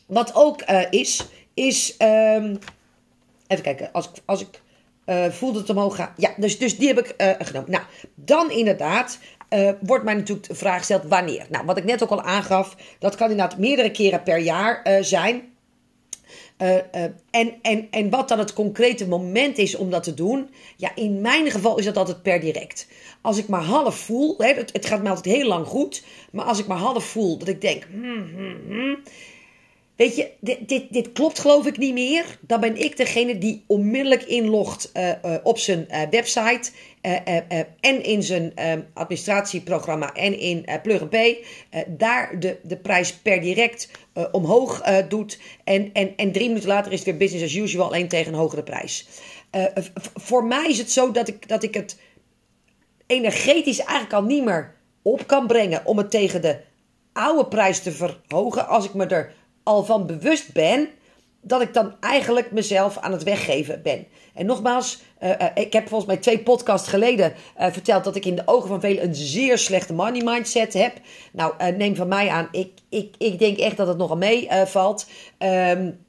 wat 0.05 0.35
ook 0.35 0.61
is, 0.89 1.27
is. 1.53 1.95
Um, 1.99 2.59
even 3.47 3.63
kijken, 3.63 3.89
als, 3.91 4.09
als 4.25 4.41
ik 4.41 4.61
uh, 5.05 5.25
voelde 5.29 5.59
het 5.59 5.69
omhoog 5.69 5.95
gaan. 5.95 6.13
Ja, 6.17 6.33
dus, 6.37 6.57
dus 6.57 6.77
die 6.77 6.87
heb 6.87 6.99
ik 6.99 7.13
uh, 7.17 7.31
genomen. 7.39 7.71
Nou, 7.71 7.83
dan 8.15 8.51
inderdaad 8.51 9.19
uh, 9.49 9.69
wordt 9.81 10.03
mij 10.03 10.13
natuurlijk 10.13 10.47
de 10.47 10.55
vraag 10.55 10.77
gesteld 10.77 11.03
wanneer. 11.03 11.45
Nou, 11.49 11.65
wat 11.65 11.77
ik 11.77 11.83
net 11.83 12.03
ook 12.03 12.09
al 12.09 12.21
aangaf, 12.21 12.75
dat 12.99 13.15
kan 13.15 13.29
inderdaad 13.29 13.57
meerdere 13.57 13.91
keren 13.91 14.23
per 14.23 14.37
jaar 14.37 15.03
zijn. 15.03 15.51
en, 17.31 17.53
en, 17.61 17.87
en 17.91 18.09
wat 18.09 18.27
dan 18.27 18.39
het 18.39 18.53
concrete 18.53 19.07
moment 19.07 19.57
is 19.57 19.75
om 19.75 19.89
dat 19.89 20.03
te 20.03 20.13
doen, 20.13 20.49
ja, 20.77 20.91
in 20.95 21.21
mijn 21.21 21.51
geval 21.51 21.77
is 21.77 21.85
dat 21.85 21.97
altijd 21.97 22.21
per 22.21 22.39
direct. 22.39 22.87
Als 23.21 23.37
ik 23.37 23.47
maar 23.47 23.63
half 23.63 23.97
voel, 23.97 24.35
hè, 24.37 24.53
het, 24.53 24.73
het 24.73 24.85
gaat 24.85 25.01
mij 25.01 25.11
altijd 25.11 25.35
heel 25.35 25.47
lang 25.47 25.65
goed, 25.65 26.03
maar 26.31 26.45
als 26.45 26.59
ik 26.59 26.67
maar 26.67 26.77
half 26.77 27.03
voel 27.03 27.37
dat 27.37 27.47
ik 27.47 27.61
denk, 27.61 27.87
hmm, 27.91 28.29
hmm, 28.35 28.57
hmm, 28.67 28.97
Weet 29.95 30.15
je, 30.15 30.29
dit, 30.39 30.69
dit, 30.69 30.93
dit, 30.93 31.11
klopt 31.11 31.39
geloof 31.39 31.65
ik 31.65 31.77
niet 31.77 31.93
meer. 31.93 32.37
Dan 32.41 32.59
ben 32.59 32.77
ik 32.77 32.97
degene 32.97 33.37
die 33.37 33.63
onmiddellijk 33.67 34.23
inlogt 34.23 34.91
uh, 34.93 35.09
uh, 35.09 35.35
op 35.43 35.57
zijn 35.57 35.87
uh, 35.91 36.01
website. 36.09 36.71
en 37.79 38.03
in 38.03 38.23
zijn 38.23 38.51
ehm, 38.55 38.81
administratieprogramma 38.93 40.13
en 40.13 40.39
in 40.39 40.65
Plug 40.81 41.09
Pay. 41.09 41.43
daar 41.87 42.39
de, 42.39 42.57
de 42.63 42.77
prijs 42.77 43.13
per 43.13 43.41
direct 43.41 43.89
omhoog 44.31 44.81
doet. 45.07 45.39
En, 45.63 45.89
en, 45.93 46.13
en 46.15 46.31
drie 46.31 46.47
minuten 46.47 46.69
later 46.69 46.91
is 46.91 46.97
het 46.97 47.07
weer 47.07 47.17
business 47.17 47.45
as 47.45 47.55
usual, 47.55 47.85
alleen 47.85 48.07
tegen 48.07 48.33
een 48.33 48.39
hogere 48.39 48.63
prijs. 48.63 49.07
voor 50.15 50.43
mij 50.45 50.69
is 50.69 50.77
het 50.77 50.91
zo 50.91 51.11
dat 51.11 51.27
ik, 51.27 51.47
dat 51.47 51.63
ik 51.63 51.73
het 51.73 51.97
energetisch 53.07 53.79
eigenlijk 53.79 54.13
al 54.13 54.23
niet 54.23 54.43
meer 54.43 54.75
op 55.01 55.27
kan 55.27 55.47
brengen 55.47 55.85
om 55.85 55.97
het 55.97 56.11
tegen 56.11 56.41
de 56.41 56.59
oude 57.13 57.47
prijs 57.47 57.79
te 57.79 57.91
verhogen. 57.91 58.67
Als 58.67 58.85
ik 58.85 58.93
me 58.93 59.05
er 59.05 59.33
al 59.63 59.83
van 59.83 60.05
bewust 60.05 60.53
ben 60.53 60.89
dat 61.41 61.61
ik 61.61 61.73
dan 61.73 61.95
eigenlijk 61.99 62.51
mezelf 62.51 62.97
aan 62.97 63.11
het 63.11 63.23
weggeven 63.23 63.81
ben. 63.81 64.07
En 64.33 64.45
nogmaals, 64.45 65.01
uh, 65.23 65.29
uh, 65.29 65.45
ik 65.53 65.73
heb 65.73 65.87
volgens 65.87 66.09
mij 66.09 66.19
twee 66.19 66.39
podcasts 66.39 66.87
geleden 66.87 67.33
uh, 67.59 67.67
verteld 67.71 68.03
dat 68.03 68.15
ik 68.15 68.25
in 68.25 68.35
de 68.35 68.41
ogen 68.45 68.67
van 68.67 68.79
velen 68.79 69.03
een 69.03 69.15
zeer 69.15 69.57
slechte 69.57 69.93
money 69.93 70.23
mindset 70.23 70.73
heb. 70.73 70.93
Nou, 71.31 71.73
neem 71.77 71.95
van 71.95 72.07
mij 72.07 72.29
aan, 72.29 72.47
ik, 72.51 72.71
ik, 72.89 73.15
ik 73.17 73.39
denk 73.39 73.57
echt 73.57 73.77
dat 73.77 73.87
het 73.87 73.97
nogal 73.97 74.17
meevalt. 74.17 75.07
Um, 75.39 76.05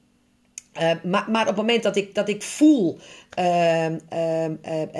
maar, 1.02 1.31
maar 1.31 1.40
op 1.40 1.47
het 1.47 1.57
moment 1.57 1.83
dat 1.83 1.97
ik, 1.97 2.14
dat 2.14 2.28
ik 2.28 2.43
voel, 2.43 2.99
ehm, 3.31 3.99
ehm, 4.09 4.54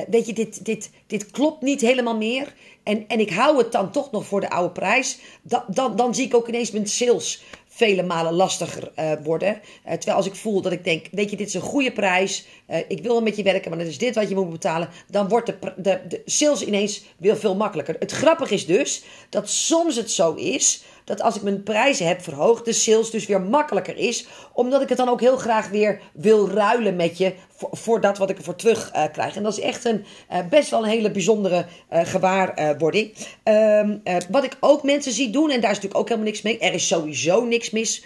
weet 0.09 0.27
je, 0.27 0.33
dit, 0.33 0.65
dit, 0.65 0.91
dit 1.07 1.31
klopt 1.31 1.63
niet 1.63 1.81
helemaal 1.81 2.17
meer. 2.17 2.55
En, 2.83 3.05
en 3.09 3.21
ik 3.21 3.31
hou 3.31 3.59
het 3.59 3.73
dan 3.73 3.93
toch 3.93 4.11
nog 4.11 4.27
voor 4.27 4.41
de 4.41 4.51
oude 4.51 4.73
prijs. 4.73 5.19
Dan, 5.43 5.63
dan, 5.69 5.97
dan 5.97 6.15
zie 6.15 6.27
ik 6.27 6.35
ook 6.35 6.49
ineens 6.49 6.71
mijn 6.71 6.87
sales 6.87 7.43
vele 7.69 8.03
malen 8.03 8.33
lastiger 8.33 8.93
worden. 9.23 9.61
Terwijl 9.85 10.17
als 10.17 10.27
ik 10.27 10.35
voel 10.35 10.61
dat 10.61 10.73
ik 10.73 10.85
denk, 10.85 11.07
weet 11.11 11.31
je, 11.31 11.37
dit 11.37 11.47
is 11.47 11.55
een 11.55 11.61
goede 11.61 11.93
prijs. 11.93 12.47
Ik 12.89 13.03
wil 13.03 13.23
met 13.23 13.37
je 13.37 13.43
werken, 13.43 13.71
maar 13.71 13.79
het 13.79 13.89
is 13.89 13.99
dit 13.99 14.15
wat 14.15 14.29
je 14.29 14.35
moet 14.35 14.51
betalen. 14.51 14.89
Dan 15.11 15.29
wordt 15.29 15.47
de, 15.47 15.73
de, 15.77 16.01
de 16.09 16.23
sales 16.25 16.65
ineens 16.67 17.05
weer 17.17 17.37
veel 17.37 17.57
makkelijker. 17.57 17.97
Het 17.99 18.13
grappige 18.13 18.55
is 18.55 18.67
dus 18.67 19.03
dat 19.29 19.49
soms 19.49 19.97
het 19.97 20.11
zo 20.11 20.35
is 20.35 20.85
dat 21.05 21.23
als 21.23 21.37
ik 21.37 21.43
mijn 21.43 21.63
prijzen 21.63 22.07
heb 22.07 22.23
verhoogd, 22.23 22.65
de 22.65 22.73
sales 22.73 23.11
dus 23.11 23.27
weer 23.27 23.41
makkelijker 23.41 23.97
is. 23.97 24.27
Omdat 24.53 24.83
ik 24.83 24.89
het 24.89 24.99
dan 24.99 25.09
ook 25.09 25.21
heel 25.21 25.37
graag 25.37 25.69
weer 25.69 26.01
wil 26.13 26.49
ruilen 26.49 26.97
met 26.97 27.19
je 27.19 27.35
voor, 27.57 28.01
dat 28.01 28.19
wat 28.19 28.31
ik 28.31 28.39
ervoor 28.39 28.57
terug 28.57 28.93
uh, 28.95 29.05
krijg. 29.13 29.37
En 29.37 29.43
dat 29.43 29.59
is 29.59 29.65
echt 29.65 29.85
een, 29.85 30.05
uh, 30.33 30.39
best 30.51 30.71
wel 30.71 30.83
een 30.83 30.89
hele 30.89 31.11
bijzondere 31.11 31.67
uh, 31.93 32.01
gewaarwording. 32.05 33.15
Um, 33.45 34.03
wat 34.31 34.45
ik 34.45 34.57
ook 34.61 34.83
mensen 34.83 35.13
zie 35.13 35.31
doen, 35.31 35.51
en 35.51 35.61
daar 35.61 35.71
is 35.71 35.77
natuurlijk 35.77 36.01
ook 36.01 36.09
helemaal 36.09 36.31
niks 36.31 36.43
mee. 36.43 36.59
Er 36.59 36.75
is 36.75 36.87
sowieso 36.87 37.45
niks 37.45 37.71
mis 37.71 38.05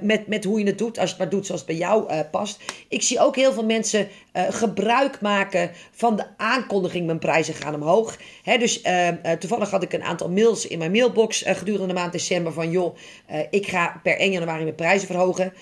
met, 0.00 0.26
met 0.26 0.44
hoe 0.44 0.58
je 0.58 0.66
het 0.66 0.78
doet, 0.78 0.98
als 0.98 1.10
je 1.10 1.14
het 1.16 1.18
maar 1.18 1.28
doet 1.28 1.46
zoals 1.46 1.60
het 1.60 1.70
bij 1.70 1.78
jou 1.78 2.22
past. 2.30 2.60
Ik 2.88 3.02
zie 3.02 3.20
ook 3.20 3.36
heel 3.36 3.52
veel 3.52 3.64
mensen 3.64 4.08
gebruik 4.32 5.20
maken 5.20 5.70
van 5.90 6.16
de 6.16 6.24
aankondiging: 6.36 7.06
mijn 7.06 7.18
prijzen 7.18 7.54
gaan 7.54 7.74
omhoog. 7.74 8.18
Hè, 8.42 8.58
dus 8.58 8.80
ehm, 8.80 9.38
toevallig 9.38 9.70
had 9.70 9.82
ik 9.82 9.92
een 9.92 10.02
aantal 10.02 10.28
mails 10.28 10.66
in 10.66 10.78
mijn 10.78 10.90
mailbox 10.90 11.44
gedurende 11.46 11.86
de 11.86 12.00
maand 12.00 12.12
december 12.12 12.52
van: 12.52 12.70
joh, 12.70 12.96
ik 13.50 13.66
ga 13.66 14.00
per 14.02 14.18
1 14.18 14.32
januari 14.32 14.62
mijn 14.62 14.74
prijzen 14.74 15.06
verhogen. 15.06 15.52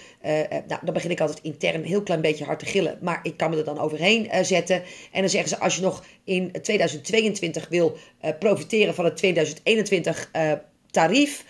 nou, 0.67 0.81
dan 0.83 0.95
begin 0.95 1.11
ik 1.11 1.21
altijd 1.21 1.41
intern 1.43 1.75
een 1.75 1.85
heel 1.85 2.03
klein 2.03 2.21
beetje 2.21 2.45
hard 2.45 2.59
te 2.59 2.67
gillen. 2.67 2.99
Maar 3.07 3.21
ik 3.23 3.37
kan 3.37 3.51
me 3.51 3.57
er 3.57 3.65
dan 3.65 3.79
overheen 3.79 4.25
uh, 4.25 4.43
zetten. 4.43 4.83
En 5.13 5.21
dan 5.21 5.31
zeggen 5.31 5.49
ze, 5.49 5.59
als 5.59 5.77
je 5.77 5.83
nog 5.83 6.05
in 6.25 6.53
2022 6.63 7.69
wil 7.69 7.97
uh, 8.25 8.31
profiteren 8.39 8.95
van 8.95 9.05
het 9.05 9.17
2021 9.17 10.31
uh, 10.33 10.51
eh, 10.51 10.59
tarief, 10.91 11.45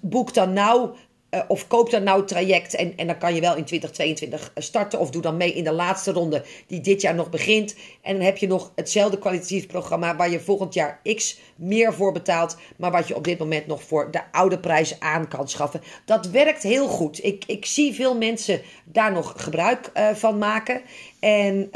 boek 0.00 0.34
dan 0.34 0.52
nou 0.52 0.90
uh, 1.30 1.40
of 1.48 1.66
koop 1.66 1.90
dan 1.90 2.02
nou 2.02 2.26
traject 2.26 2.74
en, 2.74 2.96
en 2.96 3.06
dan 3.06 3.18
kan 3.18 3.34
je 3.34 3.40
wel 3.40 3.56
in 3.56 3.64
2022 3.64 4.52
starten. 4.54 4.98
Of 4.98 5.10
doe 5.10 5.22
dan 5.22 5.36
mee 5.36 5.52
in 5.52 5.64
de 5.64 5.72
laatste 5.72 6.12
ronde 6.12 6.44
die 6.66 6.80
dit 6.80 7.00
jaar 7.00 7.14
nog 7.14 7.30
begint. 7.30 7.74
En 8.02 8.14
dan 8.16 8.24
heb 8.24 8.36
je 8.36 8.46
nog 8.46 8.72
hetzelfde 8.74 9.18
kwalitatief 9.18 9.66
programma 9.66 10.16
waar 10.16 10.30
je 10.30 10.40
volgend 10.40 10.74
jaar 10.74 11.00
X 11.14 11.40
meer 11.56 11.94
voor 11.94 12.12
betaalt. 12.12 12.56
Maar 12.76 12.90
wat 12.90 13.08
je 13.08 13.16
op 13.16 13.24
dit 13.24 13.38
moment 13.38 13.66
nog 13.66 13.82
voor 13.82 14.10
de 14.10 14.32
oude 14.32 14.58
prijs 14.58 15.00
aan 15.00 15.28
kan 15.28 15.48
schaffen. 15.48 15.82
Dat 16.04 16.26
werkt 16.26 16.62
heel 16.62 16.88
goed. 16.88 17.24
Ik, 17.24 17.44
ik 17.46 17.66
zie 17.66 17.94
veel 17.94 18.16
mensen 18.16 18.60
daar 18.84 19.12
nog 19.12 19.34
gebruik 19.36 19.90
uh, 19.94 20.08
van 20.08 20.38
maken. 20.38 20.82
En... 21.20 21.70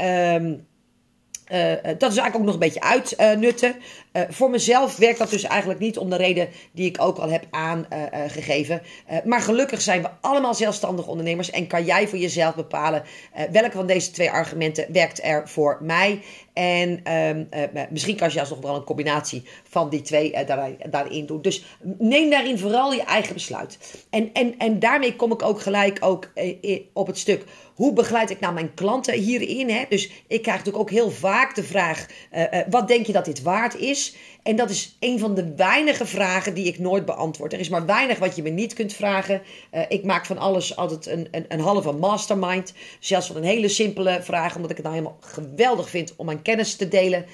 Uh, 1.52 1.74
dat 1.82 2.12
is 2.12 2.18
eigenlijk 2.18 2.36
ook 2.36 2.44
nog 2.44 2.52
een 2.54 2.58
beetje 2.58 2.80
uitnutten. 3.16 3.76
Uh, 4.16 4.22
voor 4.28 4.50
mezelf 4.50 4.96
werkt 4.96 5.18
dat 5.18 5.30
dus 5.30 5.42
eigenlijk 5.42 5.80
niet 5.80 5.98
om 5.98 6.10
de 6.10 6.16
reden 6.16 6.48
die 6.72 6.86
ik 6.86 7.00
ook 7.00 7.18
al 7.18 7.30
heb 7.30 7.46
aangegeven. 7.50 8.82
Uh, 9.10 9.18
maar 9.24 9.40
gelukkig 9.40 9.80
zijn 9.80 10.02
we 10.02 10.08
allemaal 10.20 10.54
zelfstandige 10.54 11.10
ondernemers 11.10 11.50
en 11.50 11.66
kan 11.66 11.84
jij 11.84 12.08
voor 12.08 12.18
jezelf 12.18 12.54
bepalen 12.54 13.02
welke 13.50 13.76
van 13.76 13.86
deze 13.86 14.10
twee 14.10 14.30
argumenten 14.30 14.92
werkt 14.92 15.22
er 15.22 15.48
voor 15.48 15.78
mij. 15.80 16.22
En 16.52 17.02
uh, 17.08 17.86
misschien 17.90 18.16
kan 18.16 18.26
je 18.26 18.32
zelfs 18.32 18.50
nog 18.50 18.60
wel 18.60 18.74
een 18.74 18.84
combinatie 18.84 19.42
van 19.68 19.88
die 19.88 20.02
twee 20.02 20.44
daar, 20.44 20.70
daarin 20.90 21.26
doen. 21.26 21.42
Dus 21.42 21.64
neem 21.98 22.30
daarin 22.30 22.58
vooral 22.58 22.92
je 22.92 23.02
eigen 23.02 23.34
besluit. 23.34 23.78
En, 24.10 24.30
en, 24.32 24.58
en 24.58 24.78
daarmee 24.78 25.16
kom 25.16 25.32
ik 25.32 25.42
ook 25.42 25.60
gelijk 25.60 25.98
ook, 26.00 26.32
op 26.92 27.06
het 27.06 27.18
stuk. 27.18 27.44
Hoe 27.74 27.92
begeleid 27.92 28.30
ik 28.30 28.40
nou 28.40 28.54
mijn 28.54 28.74
klanten 28.74 29.14
hierin? 29.14 29.70
Hè? 29.70 29.84
Dus 29.88 30.10
ik 30.26 30.42
krijg 30.42 30.58
natuurlijk 30.58 30.84
ook 30.84 30.90
heel 30.90 31.10
vaak 31.10 31.54
de 31.54 31.62
vraag: 31.62 32.06
wat 32.70 32.88
denk 32.88 33.06
je 33.06 33.12
dat 33.12 33.24
dit 33.24 33.42
waard 33.42 33.76
is? 33.76 34.03
En 34.42 34.56
dat 34.56 34.70
is 34.70 34.96
een 35.00 35.18
van 35.18 35.34
de 35.34 35.54
weinige 35.56 36.06
vragen 36.06 36.54
die 36.54 36.66
ik 36.66 36.78
nooit 36.78 37.04
beantwoord. 37.04 37.52
Er 37.52 37.60
is 37.60 37.68
maar 37.68 37.86
weinig 37.86 38.18
wat 38.18 38.36
je 38.36 38.42
me 38.42 38.48
niet 38.48 38.72
kunt 38.72 38.92
vragen. 38.92 39.42
Uh, 39.72 39.80
ik 39.88 40.04
maak 40.04 40.26
van 40.26 40.38
alles 40.38 40.76
altijd 40.76 41.06
een, 41.06 41.28
een, 41.30 41.44
een 41.48 41.60
halve 41.60 41.92
mastermind. 41.92 42.72
Zelfs 42.98 43.26
van 43.26 43.36
een 43.36 43.42
hele 43.42 43.68
simpele 43.68 44.22
vraag, 44.22 44.56
omdat 44.56 44.70
ik 44.70 44.76
het 44.76 44.86
nou 44.86 44.98
helemaal 44.98 45.18
geweldig 45.20 45.90
vind 45.90 46.12
om 46.16 46.26
mijn 46.26 46.42
kennis 46.42 46.76
te 46.76 46.88
delen. 46.88 47.24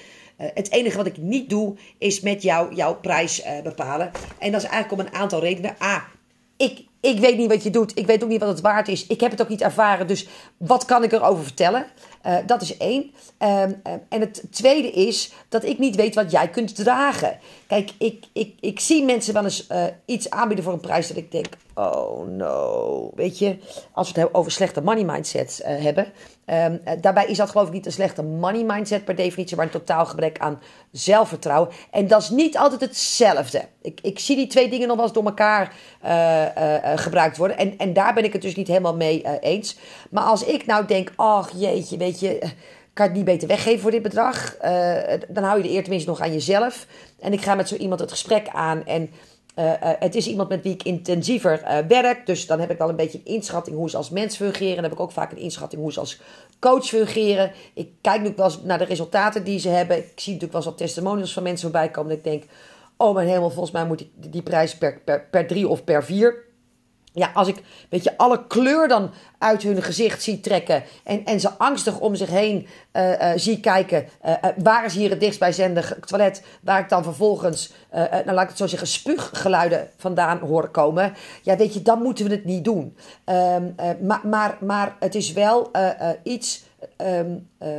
Uh, 0.41 0.47
het 0.55 0.71
enige 0.71 0.97
wat 0.97 1.07
ik 1.07 1.17
niet 1.17 1.51
doe, 1.51 1.77
is 1.99 2.21
met 2.21 2.43
jou 2.43 2.75
jouw 2.75 2.95
prijs 2.95 3.45
uh, 3.45 3.63
bepalen. 3.63 4.11
En 4.39 4.53
dat 4.53 4.63
is 4.63 4.69
eigenlijk 4.69 5.03
om 5.03 5.09
een 5.09 5.21
aantal 5.21 5.41
redenen. 5.41 5.77
A, 5.83 6.09
ik, 6.57 6.85
ik 7.01 7.19
weet 7.19 7.37
niet 7.37 7.49
wat 7.49 7.63
je 7.63 7.71
doet. 7.71 7.99
Ik 7.99 8.07
weet 8.07 8.23
ook 8.23 8.29
niet 8.29 8.41
wat 8.41 8.49
het 8.49 8.61
waard 8.61 8.89
is. 8.89 9.07
Ik 9.07 9.21
heb 9.21 9.31
het 9.31 9.43
ook 9.43 9.49
niet 9.49 9.61
ervaren. 9.61 10.07
Dus 10.07 10.27
wat 10.57 10.85
kan 10.85 11.03
ik 11.03 11.13
erover 11.13 11.45
vertellen? 11.45 11.87
Uh, 12.27 12.37
dat 12.47 12.63
is 12.63 12.77
één. 12.77 13.13
Um, 13.39 13.49
um, 13.49 14.03
en 14.09 14.21
het 14.21 14.43
tweede 14.51 14.91
is 14.91 15.33
dat 15.49 15.65
ik 15.65 15.79
niet 15.79 15.97
weet 15.97 16.15
wat 16.15 16.31
jij 16.31 16.49
kunt 16.49 16.75
dragen. 16.75 17.39
Kijk, 17.71 17.91
ik, 17.99 18.25
ik, 18.33 18.55
ik 18.61 18.81
zie 18.81 19.05
mensen 19.05 19.35
wel 19.35 19.45
eens 19.45 19.67
uh, 19.73 19.85
iets 20.05 20.31
aanbieden 20.31 20.65
voor 20.65 20.73
een 20.73 20.81
prijs 20.81 21.09
dat 21.09 21.17
ik 21.17 21.33
denk: 21.33 21.47
oh 21.75 22.27
no. 22.27 23.11
Weet 23.15 23.39
je, 23.39 23.59
als 23.93 24.13
we 24.13 24.21
het 24.21 24.35
over 24.35 24.53
slechte 24.53 24.83
money 24.83 25.05
mindsets 25.05 25.61
uh, 25.61 25.67
hebben. 25.67 26.07
Um, 26.47 26.81
daarbij 27.01 27.27
is 27.27 27.37
dat 27.37 27.51
geloof 27.51 27.67
ik 27.67 27.73
niet 27.73 27.87
een 27.87 27.93
slechte 27.93 28.23
money 28.23 28.65
mindset 28.65 29.05
per 29.05 29.15
definitie, 29.17 29.57
maar 29.57 29.65
een 29.65 29.71
totaal 29.73 30.07
gebrek 30.07 30.39
aan 30.39 30.61
zelfvertrouwen. 30.93 31.71
En 31.91 32.07
dat 32.07 32.23
is 32.23 32.31
niet 32.31 32.59
altijd 32.59 32.81
hetzelfde. 32.81 33.63
Ik, 33.83 34.01
ik 34.03 34.19
zie 34.19 34.37
die 34.37 34.47
twee 34.47 34.71
dingen 34.71 34.87
nog 34.87 34.97
wel 34.97 35.05
eens 35.05 35.15
door 35.15 35.25
elkaar 35.25 35.75
gebruikt 36.97 37.37
worden. 37.37 37.59
En, 37.59 37.79
en 37.79 37.93
daar 37.93 38.15
ben 38.15 38.25
ik 38.25 38.33
het 38.33 38.43
dus 38.43 38.55
niet 38.55 38.69
helemaal 38.69 38.97
mee 38.97 39.41
eens. 39.41 39.77
Maar 40.11 40.25
als 40.25 40.45
ik 40.45 40.67
nou 40.67 40.87
denk: 40.87 41.13
ach 41.17 41.51
jeetje, 41.55 41.97
weet 41.97 42.21
je 42.21 42.53
kan 42.93 43.07
het 43.07 43.15
niet 43.15 43.25
beter 43.25 43.49
weggeven 43.49 43.81
voor 43.81 43.91
dit 43.91 44.03
bedrag? 44.03 44.57
Uh, 44.65 44.99
dan 45.29 45.45
hou 45.45 45.57
je 45.57 45.63
de 45.63 45.71
eer 45.71 45.83
tenminste 45.83 46.11
nog 46.11 46.21
aan 46.21 46.33
jezelf. 46.33 46.87
En 47.19 47.33
ik 47.33 47.41
ga 47.41 47.55
met 47.55 47.69
zo 47.69 47.75
iemand 47.75 48.01
het 48.01 48.11
gesprek 48.11 48.49
aan. 48.49 48.87
En 48.87 49.11
uh, 49.57 49.65
uh, 49.65 49.73
het 49.81 50.15
is 50.15 50.27
iemand 50.27 50.49
met 50.49 50.63
wie 50.63 50.73
ik 50.73 50.83
intensiever 50.83 51.85
werk. 51.89 52.27
Dus 52.27 52.47
dan 52.47 52.61
heb 52.61 52.71
ik 52.71 52.79
wel 52.79 52.89
een 52.89 52.97
beetje 52.97 53.19
een 53.19 53.35
inschatting 53.35 53.77
hoe 53.77 53.91
ze 53.91 53.97
als 53.97 54.11
mens 54.11 54.37
fungeren. 54.37 54.75
Dan 54.75 54.85
heb 54.85 54.93
ik 54.93 55.01
ook 55.01 55.13
vaak 55.13 55.33
een 55.33 55.39
inschatting 55.39 55.83
hoe 55.83 55.93
ze 55.93 56.01
als 56.01 56.21
coach 56.59 56.87
fungeren. 56.87 57.53
Ik 57.75 57.89
kijk 58.01 58.17
natuurlijk 58.17 58.37
wel 58.37 58.47
eens 58.47 58.63
naar 58.63 58.79
de 58.79 58.85
resultaten 58.85 59.45
die 59.45 59.59
ze 59.59 59.69
hebben. 59.69 59.97
Ik 59.97 60.05
zie 60.05 60.33
natuurlijk 60.33 60.53
wel 60.53 60.61
eens 60.61 60.71
wat 60.71 60.79
testimonials 60.79 61.33
van 61.33 61.43
mensen 61.43 61.71
voorbij 61.71 61.91
komen. 61.91 62.11
En 62.11 62.17
ik 62.17 62.25
denk, 62.25 62.45
oh 62.97 63.15
mijn 63.15 63.29
hemel, 63.29 63.51
volgens 63.51 63.75
mij 63.75 63.87
moet 63.87 64.01
ik 64.01 64.09
die 64.15 64.43
prijs 64.43 64.77
per, 64.77 65.01
per, 65.05 65.27
per 65.31 65.47
drie 65.47 65.69
of 65.69 65.85
per 65.85 66.05
vier 66.05 66.49
ja, 67.13 67.31
als 67.35 67.49
ik, 67.49 67.63
weet 67.89 68.05
je, 68.05 68.17
alle 68.17 68.47
kleur 68.47 68.89
dan 68.89 69.11
uit 69.39 69.63
hun 69.63 69.83
gezicht 69.83 70.23
zie 70.23 70.41
trekken 70.41 70.83
en, 71.05 71.25
en 71.25 71.41
ze 71.41 71.51
angstig 71.51 71.99
om 72.01 72.15
zich 72.15 72.31
heen 72.31 72.67
uh, 72.93 73.33
zie 73.37 73.61
kijken, 73.61 74.09
uh, 74.25 74.35
waar 74.57 74.85
is 74.85 74.95
hier 74.95 75.11
het 75.11 75.21
dichtstbijzijnde 75.21 75.99
toilet, 76.05 76.43
waar 76.61 76.81
ik 76.81 76.89
dan 76.89 77.03
vervolgens, 77.03 77.73
nou 77.93 78.33
laat 78.33 78.43
ik 78.43 78.49
het 78.49 78.57
zo 78.57 78.67
zeggen, 78.67 78.89
spuuggeluiden 78.89 79.89
vandaan 79.97 80.39
hoor 80.39 80.69
komen. 80.69 81.15
Ja, 81.43 81.57
weet 81.57 81.75
je, 81.75 81.83
dan 81.83 82.03
moeten 82.03 82.29
we 82.29 82.35
het 82.35 82.45
niet 82.45 82.65
doen. 82.65 82.97
Um, 83.25 83.75
maar, 84.01 84.21
maar, 84.25 84.57
maar 84.61 84.97
het 84.99 85.15
is 85.15 85.33
wel 85.33 85.71
iets 86.23 86.65
uh, 87.03 87.21
uh, 87.21 87.79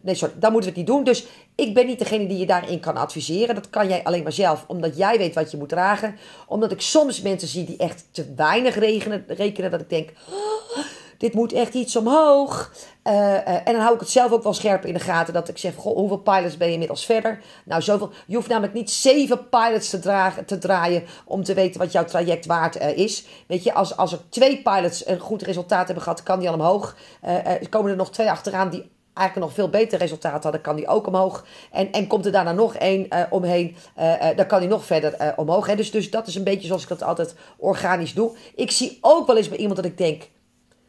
nee, 0.00 0.14
sorry, 0.14 0.34
dan 0.38 0.52
moeten 0.52 0.72
we 0.72 0.78
het 0.78 0.86
niet 0.88 0.96
doen. 0.96 1.04
Dus 1.04 1.26
ik 1.54 1.74
ben 1.74 1.86
niet 1.86 1.98
degene 1.98 2.26
die 2.26 2.38
je 2.38 2.46
daarin 2.46 2.80
kan 2.80 2.96
adviseren. 2.96 3.54
Dat 3.54 3.70
kan 3.70 3.88
jij 3.88 4.04
alleen 4.04 4.22
maar 4.22 4.32
zelf, 4.32 4.64
omdat 4.66 4.96
jij 4.96 5.18
weet 5.18 5.34
wat 5.34 5.50
je 5.50 5.56
moet 5.56 5.68
dragen. 5.68 6.16
Omdat 6.46 6.72
ik 6.72 6.80
soms 6.80 7.22
mensen 7.22 7.48
zie 7.48 7.64
die 7.64 7.76
echt 7.76 8.04
te 8.10 8.32
weinig 8.36 8.74
rekenen, 8.74 9.24
rekenen 9.26 9.70
dat 9.70 9.80
ik 9.80 9.90
denk. 9.90 10.12
Oh, 10.30 10.84
dit 11.18 11.34
moet 11.34 11.52
echt 11.52 11.74
iets 11.74 11.96
omhoog. 11.96 12.72
Uh, 13.04 13.48
en 13.48 13.72
dan 13.72 13.80
hou 13.80 13.94
ik 13.94 14.00
het 14.00 14.08
zelf 14.08 14.32
ook 14.32 14.42
wel 14.42 14.54
scherp 14.54 14.84
in 14.84 14.94
de 14.94 15.00
gaten. 15.00 15.34
Dat 15.34 15.48
ik 15.48 15.58
zeg, 15.58 15.74
goh, 15.74 15.96
hoeveel 15.96 16.18
pilots 16.18 16.56
ben 16.56 16.66
je 16.66 16.72
inmiddels 16.72 17.04
verder? 17.04 17.42
Nou, 17.64 17.82
zoveel. 17.82 18.10
Je 18.26 18.34
hoeft 18.34 18.48
namelijk 18.48 18.74
niet 18.74 18.90
zeven 18.90 19.48
pilots 19.48 19.90
te, 19.90 19.98
dragen, 19.98 20.44
te 20.44 20.58
draaien 20.58 21.04
om 21.24 21.44
te 21.44 21.54
weten 21.54 21.80
wat 21.80 21.92
jouw 21.92 22.04
traject 22.04 22.46
waard 22.46 22.80
uh, 22.80 22.96
is. 22.96 23.26
Weet 23.46 23.62
je, 23.62 23.74
als, 23.74 23.96
als 23.96 24.12
er 24.12 24.20
twee 24.28 24.62
pilots 24.62 25.06
een 25.06 25.18
goed 25.18 25.42
resultaat 25.42 25.86
hebben 25.86 26.04
gehad, 26.04 26.22
kan 26.22 26.38
die 26.38 26.48
al 26.48 26.54
omhoog. 26.54 26.96
Uh, 27.24 27.50
komen 27.70 27.90
er 27.90 27.96
nog 27.96 28.10
twee 28.10 28.30
achteraan 28.30 28.70
die 28.70 28.92
eigenlijk 29.14 29.46
nog 29.46 29.56
veel 29.56 29.68
beter 29.68 29.98
resultaat 29.98 30.42
hadden, 30.42 30.60
kan 30.60 30.76
die 30.76 30.86
ook 30.86 31.06
omhoog. 31.06 31.44
En, 31.70 31.92
en 31.92 32.06
komt 32.06 32.26
er 32.26 32.32
daarna 32.32 32.52
nog 32.52 32.74
één 32.74 33.06
uh, 33.08 33.22
omheen, 33.30 33.76
uh, 33.98 34.04
uh, 34.04 34.36
dan 34.36 34.46
kan 34.46 34.60
die 34.60 34.68
nog 34.68 34.84
verder 34.84 35.34
omhoog. 35.36 35.66
Hè? 35.66 35.76
Dus, 35.76 35.90
dus 35.90 36.10
dat 36.10 36.26
is 36.26 36.34
een 36.34 36.44
beetje 36.44 36.66
zoals 36.66 36.82
ik 36.82 36.88
dat 36.88 37.02
altijd 37.02 37.34
organisch 37.56 38.14
doe. 38.14 38.36
Ik 38.54 38.70
zie 38.70 38.98
ook 39.00 39.26
wel 39.26 39.36
eens 39.36 39.48
bij 39.48 39.58
iemand 39.58 39.76
dat 39.76 39.84
ik 39.84 39.98
denk, 39.98 40.30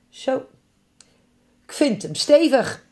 zo, 0.10 0.46
ik 1.64 1.74
vind 1.74 2.02
hem 2.02 2.16
stevig. 2.16 2.84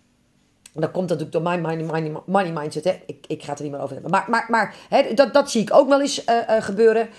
En 0.74 0.82
dan 0.82 0.92
komt 0.92 1.10
dat 1.10 1.20
natuurlijk 1.20 1.46
door 1.46 1.62
mijn 1.62 2.26
money, 2.26 2.52
mindset. 2.52 2.84
Hè? 2.84 3.02
Ik, 3.06 3.26
ik 3.28 3.44
ga 3.44 3.50
het 3.50 3.58
er 3.58 3.64
niet 3.64 3.74
meer 3.74 3.82
over 3.82 3.94
hebben. 3.94 4.12
Maar, 4.12 4.26
maar, 4.30 4.46
maar 4.50 4.76
hè, 4.90 5.14
dat, 5.14 5.34
dat 5.34 5.52
zie 5.52 5.62
ik 5.62 5.74
ook 5.74 5.88
wel 5.88 6.02
eens 6.02 6.24
gebeuren. 6.48 7.10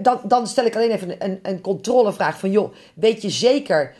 Dan, 0.00 0.20
dan 0.24 0.46
stel 0.46 0.64
ik 0.64 0.76
alleen 0.76 0.90
even 0.90 1.24
een, 1.24 1.38
een 1.42 1.60
controlevraag 1.60 2.38
van... 2.38 2.50
joh, 2.50 2.74
weet 2.94 3.22
je 3.22 3.30
zeker 3.30 3.94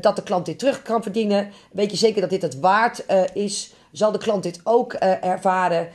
dat 0.00 0.16
de 0.16 0.22
klant 0.22 0.46
dit 0.46 0.58
terug 0.58 0.82
kan 0.82 1.02
verdienen? 1.02 1.50
Weet 1.72 1.90
je 1.90 1.96
zeker 1.96 2.20
dat 2.20 2.30
dit 2.30 2.42
het 2.42 2.60
waard 2.60 3.04
is? 3.34 3.72
Zal 3.92 4.12
de 4.12 4.18
klant 4.18 4.42
dit 4.42 4.60
ook 4.64 4.92
ervaren? 4.92 5.88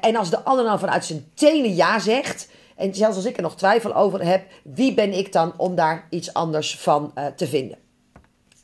en 0.00 0.16
als 0.16 0.30
de 0.30 0.42
ander 0.42 0.64
dan 0.64 0.78
vanuit 0.78 1.04
zijn 1.04 1.24
tenen 1.34 1.74
ja 1.74 1.98
zegt... 1.98 2.48
en 2.76 2.94
zelfs 2.94 3.16
als 3.16 3.24
ik 3.24 3.36
er 3.36 3.42
nog 3.42 3.56
twijfel 3.56 3.94
over 3.94 4.24
heb... 4.24 4.42
wie 4.62 4.94
ben 4.94 5.12
ik 5.12 5.32
dan 5.32 5.52
om 5.56 5.74
daar 5.74 6.06
iets 6.10 6.34
anders 6.34 6.78
van 6.78 7.12
te 7.36 7.46
vinden? 7.46 7.78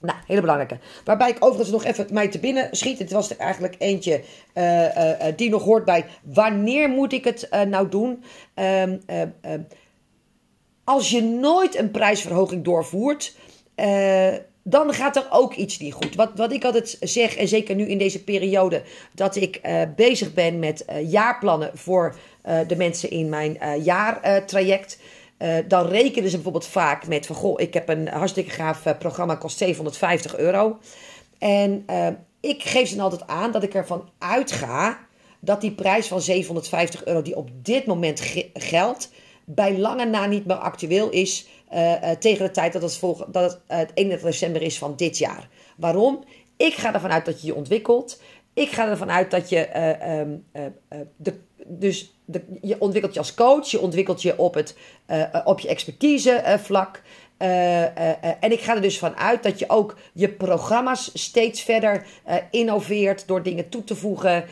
Nou, 0.00 0.18
hele 0.26 0.40
belangrijke. 0.40 0.78
Waarbij 1.04 1.30
ik 1.30 1.44
overigens 1.44 1.70
nog 1.70 1.84
even 1.84 2.06
mij 2.10 2.28
te 2.28 2.38
binnen 2.38 2.68
schiet. 2.70 2.98
Het 2.98 3.12
was 3.12 3.30
er 3.30 3.38
eigenlijk 3.38 3.74
eentje 3.78 4.22
die 5.36 5.50
nog 5.50 5.62
hoort 5.62 5.84
bij 5.84 6.04
wanneer 6.22 6.88
moet 6.88 7.12
ik 7.12 7.24
het 7.24 7.48
nou 7.68 7.88
doen? 7.88 8.24
Um, 8.54 9.02
als 10.84 11.10
je 11.10 11.22
nooit 11.22 11.76
een 11.76 11.90
prijsverhoging 11.90 12.64
doorvoert, 12.64 13.36
dan 14.62 14.92
gaat 14.94 15.16
er 15.16 15.26
ook 15.30 15.54
iets 15.54 15.78
niet 15.78 15.92
goed. 15.92 16.14
Wat, 16.14 16.30
wat 16.34 16.52
ik 16.52 16.64
altijd 16.64 16.96
zeg, 17.00 17.36
en 17.36 17.48
zeker 17.48 17.74
nu 17.74 17.86
in 17.86 17.98
deze 17.98 18.24
periode, 18.24 18.82
dat 19.14 19.36
ik 19.36 19.60
bezig 19.96 20.34
ben 20.34 20.58
met 20.58 20.84
jaarplannen 21.06 21.70
voor 21.74 22.16
de 22.42 22.76
mensen 22.76 23.10
in 23.10 23.28
mijn 23.28 23.58
jaartraject. 23.82 24.98
Uh, 25.38 25.56
dan 25.68 25.86
rekenen 25.86 26.30
ze 26.30 26.34
bijvoorbeeld 26.34 26.66
vaak 26.66 27.06
met 27.06 27.26
van 27.26 27.36
goh, 27.36 27.60
ik 27.60 27.74
heb 27.74 27.88
een 27.88 28.08
hartstikke 28.08 28.50
gaaf 28.50 28.86
uh, 28.86 28.98
programma, 28.98 29.34
kost 29.34 29.56
750 29.58 30.36
euro. 30.36 30.78
En 31.38 31.84
uh, 31.90 32.08
ik 32.40 32.62
geef 32.62 32.88
ze 32.88 32.94
dan 32.94 33.04
altijd 33.04 33.26
aan 33.26 33.52
dat 33.52 33.62
ik 33.62 33.74
ervan 33.74 34.08
uitga 34.18 34.98
dat 35.40 35.60
die 35.60 35.72
prijs 35.72 36.06
van 36.06 36.20
750 36.20 37.04
euro, 37.04 37.22
die 37.22 37.36
op 37.36 37.50
dit 37.62 37.86
moment 37.86 38.22
geldt, 38.54 39.10
bij 39.44 39.78
lange 39.78 40.04
na 40.04 40.26
niet 40.26 40.46
meer 40.46 40.56
actueel 40.56 41.10
is 41.10 41.48
tegen 42.18 42.44
de 42.44 42.50
tijd 42.50 42.72
dat 42.72 42.82
het, 42.82 42.96
volg, 42.96 43.26
dat 43.28 43.50
het, 43.50 43.60
het 43.66 43.90
31 43.94 44.30
december 44.30 44.62
is 44.62 44.78
van 44.78 44.96
dit 44.96 45.18
jaar. 45.18 45.48
Waarom? 45.76 46.24
Ik 46.56 46.74
ga 46.74 46.94
ervan 46.94 47.10
uit 47.10 47.24
dat 47.24 47.40
je 47.40 47.46
je 47.46 47.54
ontwikkelt. 47.54 48.20
Ik 48.54 48.70
ga 48.70 48.88
ervan 48.88 49.10
uit 49.10 49.30
dat 49.30 49.48
je 49.48 49.80
um, 50.10 50.44
de 51.16 51.34
dus 51.68 52.14
de, 52.24 52.42
je 52.60 52.80
ontwikkelt 52.80 53.12
je 53.12 53.18
als 53.18 53.34
coach, 53.34 53.70
je 53.70 53.80
ontwikkelt 53.80 54.22
je 54.22 54.38
op, 54.38 54.54
het, 54.54 54.76
op 55.44 55.60
je 55.60 55.68
expertise 55.68 56.58
vlak. 56.62 57.02
en 57.36 58.52
ik 58.52 58.60
ga 58.60 58.74
er 58.74 58.82
dus 58.82 58.98
van 58.98 59.16
uit 59.16 59.42
dat 59.42 59.58
je 59.58 59.68
ook 59.68 59.96
je 60.12 60.28
programma's 60.28 61.10
steeds 61.14 61.62
verder 61.62 62.06
innoveert 62.50 63.26
door 63.26 63.42
dingen 63.42 63.68
toe 63.68 63.84
te 63.84 63.96
voegen 63.96 64.44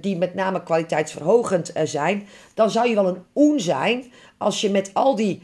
die 0.00 0.16
met 0.16 0.34
name 0.34 0.62
kwaliteitsverhogend 0.62 1.72
zijn. 1.84 2.28
Dan 2.54 2.70
zou 2.70 2.88
je 2.88 2.94
wel 2.94 3.08
een 3.08 3.24
oen 3.34 3.60
zijn 3.60 4.12
als 4.38 4.60
je 4.60 4.70
met 4.70 4.90
al 4.92 5.14
die 5.14 5.42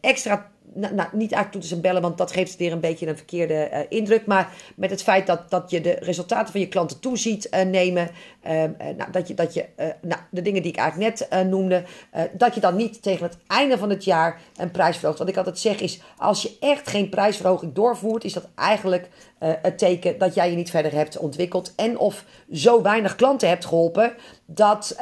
extra 0.00 0.50
nou, 0.74 0.94
niet 0.94 1.32
eigenlijk 1.32 1.50
toe 1.50 1.60
te 1.60 1.66
zijn 1.66 1.80
bellen, 1.80 2.02
want 2.02 2.18
dat 2.18 2.32
geeft 2.32 2.56
weer 2.56 2.72
een 2.72 2.80
beetje 2.80 3.06
een 3.06 3.16
verkeerde 3.16 3.70
uh, 3.72 3.78
indruk. 3.88 4.26
Maar 4.26 4.52
met 4.76 4.90
het 4.90 5.02
feit 5.02 5.26
dat, 5.26 5.50
dat 5.50 5.70
je 5.70 5.80
de 5.80 5.96
resultaten 6.00 6.52
van 6.52 6.60
je 6.60 6.68
klanten 6.68 7.00
toeziet 7.00 7.48
uh, 7.50 7.62
nemen. 7.62 8.10
Uh, 8.46 8.50
nou, 8.96 9.10
dat 9.10 9.28
je, 9.28 9.34
dat 9.34 9.54
je 9.54 9.66
nou, 10.02 10.20
de 10.30 10.42
dingen 10.42 10.62
die 10.62 10.72
ik 10.72 10.78
eigenlijk 10.78 11.28
net 11.30 11.46
noemde. 11.46 11.84
dat 12.32 12.54
je 12.54 12.60
dan 12.60 12.76
niet 12.76 13.02
tegen 13.02 13.26
het 13.26 13.36
einde 13.46 13.78
van 13.78 13.90
het 13.90 14.04
jaar 14.04 14.40
een 14.56 14.70
prijs 14.70 14.96
verhoogt. 14.96 15.18
Wat 15.18 15.28
ik 15.28 15.36
altijd 15.36 15.58
zeg 15.58 15.80
is: 15.80 16.00
als 16.16 16.42
je 16.42 16.56
echt 16.60 16.88
geen 16.88 17.08
prijsverhoging 17.08 17.74
doorvoert, 17.74 18.24
is 18.24 18.32
dat 18.32 18.48
eigenlijk 18.54 19.08
het 19.42 19.78
teken 19.78 20.18
dat 20.18 20.34
jij 20.34 20.50
je 20.50 20.56
niet 20.56 20.70
verder 20.70 20.92
hebt 20.92 21.18
ontwikkeld. 21.18 21.74
En 21.74 21.98
of 21.98 22.24
zo 22.52 22.82
weinig 22.82 23.16
klanten 23.16 23.48
hebt 23.48 23.64
geholpen 23.64 24.12
dat 24.46 24.94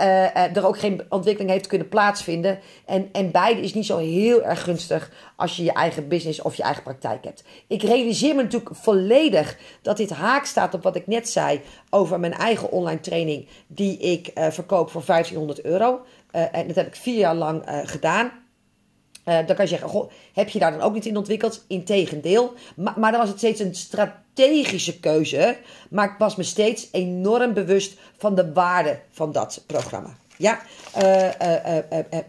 er 0.54 0.66
ook 0.66 0.78
geen 0.78 1.02
ontwikkeling 1.08 1.50
heeft 1.50 1.66
kunnen 1.66 1.88
plaatsvinden. 1.88 2.58
En, 2.86 3.08
en 3.12 3.30
beide 3.30 3.60
is 3.60 3.74
niet 3.74 3.86
zo 3.86 3.96
heel 3.96 4.42
erg 4.42 4.62
gunstig 4.62 5.10
als 5.36 5.56
je 5.56 5.64
je 5.64 5.72
eigen 5.72 6.08
business 6.08 6.42
of 6.42 6.54
je 6.54 6.62
eigen 6.62 6.82
praktijk 6.82 7.24
hebt. 7.24 7.44
Ik 7.66 7.82
realiseer 7.82 8.34
me 8.34 8.42
natuurlijk 8.42 8.76
volledig 8.76 9.58
dat 9.82 9.96
dit 9.96 10.10
haak 10.10 10.44
staat 10.44 10.74
op 10.74 10.82
wat 10.82 10.96
ik 10.96 11.06
net 11.06 11.28
zei 11.28 11.60
over 11.90 12.20
mijn 12.20 12.34
eigen 12.34 12.70
online 12.70 13.00
training 13.00 13.48
die 13.66 13.98
ik 13.98 14.30
uh, 14.34 14.50
verkoop 14.50 14.90
voor 14.90 15.02
1500 15.06 15.64
euro. 15.64 16.00
En 16.30 16.66
dat 16.66 16.76
heb 16.76 16.86
ik 16.86 16.96
vier 16.96 17.18
jaar 17.18 17.34
lang 17.34 17.62
gedaan. 19.30 19.46
dan 19.46 19.56
kan 19.56 19.64
je 19.64 19.70
zeggen, 19.70 19.88
goh, 19.88 20.10
heb 20.32 20.48
je 20.48 20.58
daar 20.58 20.70
dan 20.70 20.80
ook 20.80 20.94
niet 20.94 21.06
in 21.06 21.16
ontwikkeld? 21.16 21.64
Integendeel. 21.68 22.52
Maar, 22.76 22.94
maar 22.96 23.10
dan 23.10 23.20
was 23.20 23.28
het 23.28 23.38
steeds 23.38 23.60
een 23.60 23.74
strategische 23.74 25.00
keuze. 25.00 25.56
Maar 25.90 26.10
ik 26.10 26.18
was 26.18 26.36
me 26.36 26.42
steeds 26.42 26.88
enorm 26.92 27.52
bewust 27.52 27.98
van 28.16 28.34
de 28.34 28.52
waarde 28.52 29.00
van 29.10 29.32
dat 29.32 29.62
programma. 29.66 30.18
Ja, 30.36 30.60
uh, 31.02 31.24
uh, 31.24 31.76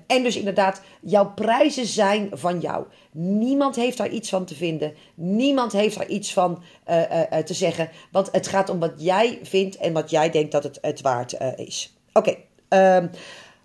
en 0.08 0.24
dus 0.24 0.36
inderdaad, 0.36 0.82
jouw 1.02 1.34
prijzen 1.34 1.86
zijn 1.86 2.30
van 2.32 2.60
jou. 2.60 2.86
Niemand 3.12 3.76
heeft 3.76 3.98
daar 3.98 4.10
iets 4.10 4.30
van 4.30 4.46
te 4.46 4.56
vinden. 4.56 4.94
Niemand 5.16 5.72
heeft 5.72 5.98
daar 5.98 6.08
iets 6.08 6.34
van 6.34 6.64
te 7.46 7.54
zeggen. 7.54 7.90
Want 8.12 8.30
het 8.32 8.48
gaat 8.48 8.70
om 8.70 8.80
wat 8.80 8.94
jij 8.98 9.40
vindt 9.44 9.78
en 9.78 9.94
wat 9.94 10.10
jij 10.10 10.30
denkt 10.30 10.52
dat 10.52 10.64
het, 10.64 10.78
het 10.82 11.02
waard 11.02 11.36
is. 11.56 11.96
Oké. 12.14 12.36
Okay, 12.70 12.98
um, 12.98 13.10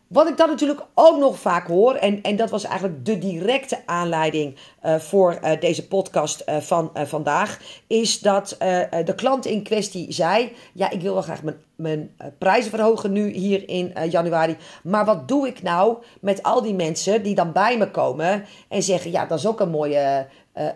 wat 0.07 0.29
ik 0.29 0.37
dan 0.37 0.49
natuurlijk 0.49 0.81
ook 0.95 1.19
nog 1.19 1.39
vaak 1.39 1.67
hoor, 1.67 1.95
en, 1.95 2.23
en 2.23 2.37
dat 2.37 2.51
was 2.51 2.65
eigenlijk 2.65 3.05
de 3.05 3.19
directe 3.19 3.79
aanleiding 3.87 4.57
uh, 4.85 4.95
voor 4.95 5.39
uh, 5.43 5.61
deze 5.61 5.89
podcast 5.89 6.45
uh, 6.49 6.57
van 6.57 6.91
vandaag, 6.95 7.61
is 7.87 8.21
dat 8.21 8.57
de 9.05 9.15
klant 9.17 9.47
in 9.47 9.63
kwestie 9.63 10.13
zei: 10.13 10.53
Ja, 10.73 10.91
ik 10.91 11.01
wil 11.01 11.13
wel 11.13 11.23
graag 11.23 11.43
mijn, 11.43 11.57
mijn 11.77 12.17
prijzen 12.39 12.71
verhogen 12.71 13.13
nu 13.13 13.31
hier 13.31 13.69
in 13.69 13.93
januari. 14.11 14.57
Maar 14.83 15.05
wat 15.05 15.29
doe 15.29 15.47
ik 15.47 15.63
nou 15.63 15.97
met 16.21 16.43
al 16.43 16.63
die 16.63 16.75
mensen 16.75 17.23
die 17.23 17.35
dan 17.35 17.53
bij 17.53 17.79
me 17.79 17.91
komen 17.91 18.45
en 18.69 18.83
zeggen: 18.83 19.11
Ja, 19.11 19.27
dat 19.27 19.39
is 19.39 19.47
ook 19.47 19.61
een 19.61 19.71
mooie, 19.71 20.27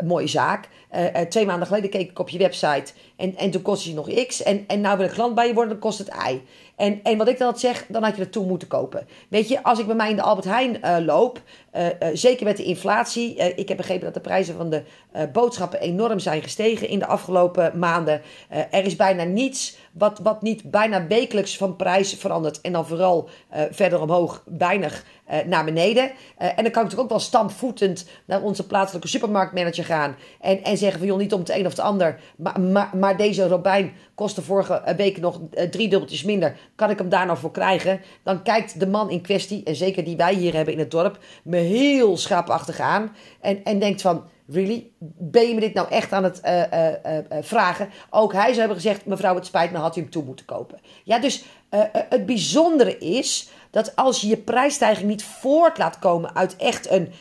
mooie 0.05 0.27
zaak. 0.27 0.69
twee 1.29 1.47
maanden 1.47 1.66
geleden 1.66 1.90
keek 1.90 2.11
ik 2.11 2.19
op 2.19 2.29
je 2.29 2.38
website 2.38 2.93
en, 3.16 3.37
en 3.37 3.51
toen 3.51 3.62
kostte 3.62 3.88
je 3.88 3.95
nog 3.95 4.27
X. 4.27 4.43
En, 4.43 4.64
en 4.66 4.81
nou 4.81 4.97
wil 4.97 5.07
een 5.07 5.12
klant 5.12 5.35
bij 5.35 5.47
je 5.47 5.55
worden, 5.55 5.73
dan 5.73 5.81
kost 5.81 5.99
het 5.99 6.09
Y. 6.09 6.40
En, 6.77 7.01
en 7.03 7.19
wat 7.19 7.29
ik 7.29 7.38
dan 7.38 7.47
altijd 7.47 7.75
zeg, 7.75 7.87
dan 7.88 8.03
had 8.03 8.16
je 8.16 8.23
er 8.23 8.31
toe 8.31 8.47
moeten 8.47 8.69
kopen. 8.69 9.07
Weet 9.29 9.49
je, 9.49 9.62
als 9.62 9.79
ik 9.79 9.87
bij 9.87 9.95
mij 9.95 10.11
in 10.11 10.16
de 10.16 10.23
Albert 10.23 10.47
Heijn 10.47 11.05
loop, 11.05 11.40
zeker 12.12 12.47
met 12.47 12.57
de 12.57 12.64
inflatie. 12.64 13.35
ik 13.35 13.69
heb 13.69 13.77
begrepen 13.77 14.05
dat 14.05 14.14
de 14.14 14.21
prijzen 14.21 14.57
van 14.57 14.71
de 14.71 14.83
boodschappen 15.33 15.81
enorm 15.81 16.19
zijn 16.19 16.43
gestegen 16.43 16.88
in 16.88 16.99
de 16.99 17.07
afgelopen 17.07 17.79
maanden. 17.79 18.23
er 18.49 18.85
is 18.85 18.97
bijna 18.97 19.23
niets 19.23 19.77
wat, 19.93 20.19
wat 20.23 20.43
niet 20.43 20.71
bijna 20.71 21.07
wekelijks 21.07 21.57
van 21.57 21.77
prijs 21.77 22.14
verandert. 22.14 22.61
En 22.61 22.73
dan 22.73 22.87
vooral 22.87 23.29
verder 23.71 24.01
omhoog 24.01 24.43
weinig 24.59 25.05
naar 25.47 25.64
beneden. 25.64 26.11
en 26.37 26.47
dan 26.47 26.55
kan 26.57 26.64
ik 26.64 26.75
natuurlijk 26.75 27.01
ook 27.01 27.09
wel 27.09 27.19
stampvoetend 27.19 28.07
naar 28.25 28.43
onze 28.43 28.66
plaatselijke 28.66 29.09
supermarktmanager 29.09 29.85
gaan. 29.85 30.16
En, 30.40 30.64
en 30.64 30.77
zeggen 30.77 30.99
van 30.99 31.09
joh, 31.09 31.19
niet 31.19 31.33
om 31.33 31.40
het 31.40 31.51
een 31.51 31.66
of 31.66 31.71
het 31.71 31.81
ander. 31.81 32.21
Maar, 32.37 32.61
maar, 32.61 32.90
maar 32.97 33.16
deze 33.16 33.49
robijn 33.49 33.93
kostte 34.14 34.43
vorige 34.43 34.83
week 34.97 35.21
nog 35.21 35.40
drie 35.71 35.88
dubbeltjes 35.88 36.23
minder 36.23 36.57
kan 36.75 36.90
ik 36.90 36.99
hem 36.99 37.09
daar 37.09 37.27
nou 37.27 37.38
voor 37.38 37.51
krijgen? 37.51 38.01
Dan 38.23 38.43
kijkt 38.43 38.81
de 38.81 38.87
man 38.87 39.11
in 39.11 39.21
kwestie, 39.21 39.64
en 39.64 39.77
zeker 39.77 40.05
die 40.05 40.16
wij 40.16 40.35
hier 40.35 40.55
hebben 40.55 40.75
in 40.75 40.81
het 40.81 40.90
dorp, 40.90 41.19
me 41.43 41.57
heel 41.57 42.16
schaapachtig 42.16 42.81
aan. 42.81 43.16
En, 43.40 43.64
en 43.64 43.79
denkt 43.79 44.01
van, 44.01 44.25
really? 44.47 44.90
Ben 45.19 45.49
je 45.49 45.55
me 45.55 45.61
dit 45.61 45.75
nou 45.75 45.88
echt 45.88 46.12
aan 46.12 46.25
het 46.25 46.40
vragen? 47.40 47.88
Ook 48.11 48.33
hij 48.33 48.47
zou 48.47 48.59
hebben 48.59 48.77
gezegd, 48.77 49.07
mevrouw, 49.07 49.35
het 49.35 49.47
spijt 49.47 49.71
me, 49.73 49.79
had 49.79 49.97
u 49.97 50.01
hem 50.01 50.11
toe 50.11 50.25
moeten 50.25 50.45
kopen. 50.45 50.81
Ja, 51.05 51.19
dus 51.19 51.45
het 52.09 52.27
bijzondere 52.27 52.99
is 52.99 53.49
dat 53.70 53.96
als 53.96 54.20
je 54.20 54.28
je 54.28 54.37
prijsstijging 54.37 55.09
niet 55.09 55.24
voort 55.24 55.78
laat 55.78 55.98
komen 55.98 56.35
uit 56.35 56.56
echt 56.56 56.90
een 56.90 57.12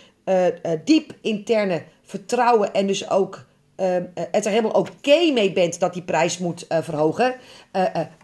diep 0.84 1.14
interne 1.22 1.84
vertrouwen 2.04 2.74
en 2.74 2.88
dus 2.88 3.10
ook 3.10 3.46
uh, 3.78 3.96
het 4.14 4.46
er 4.46 4.52
helemaal 4.52 4.72
oké 4.72 5.32
mee 5.34 5.52
bent 5.52 5.80
dat 5.80 5.94
die 5.94 6.02
prijs 6.02 6.38
moet 6.38 6.66
verhogen, 6.70 7.36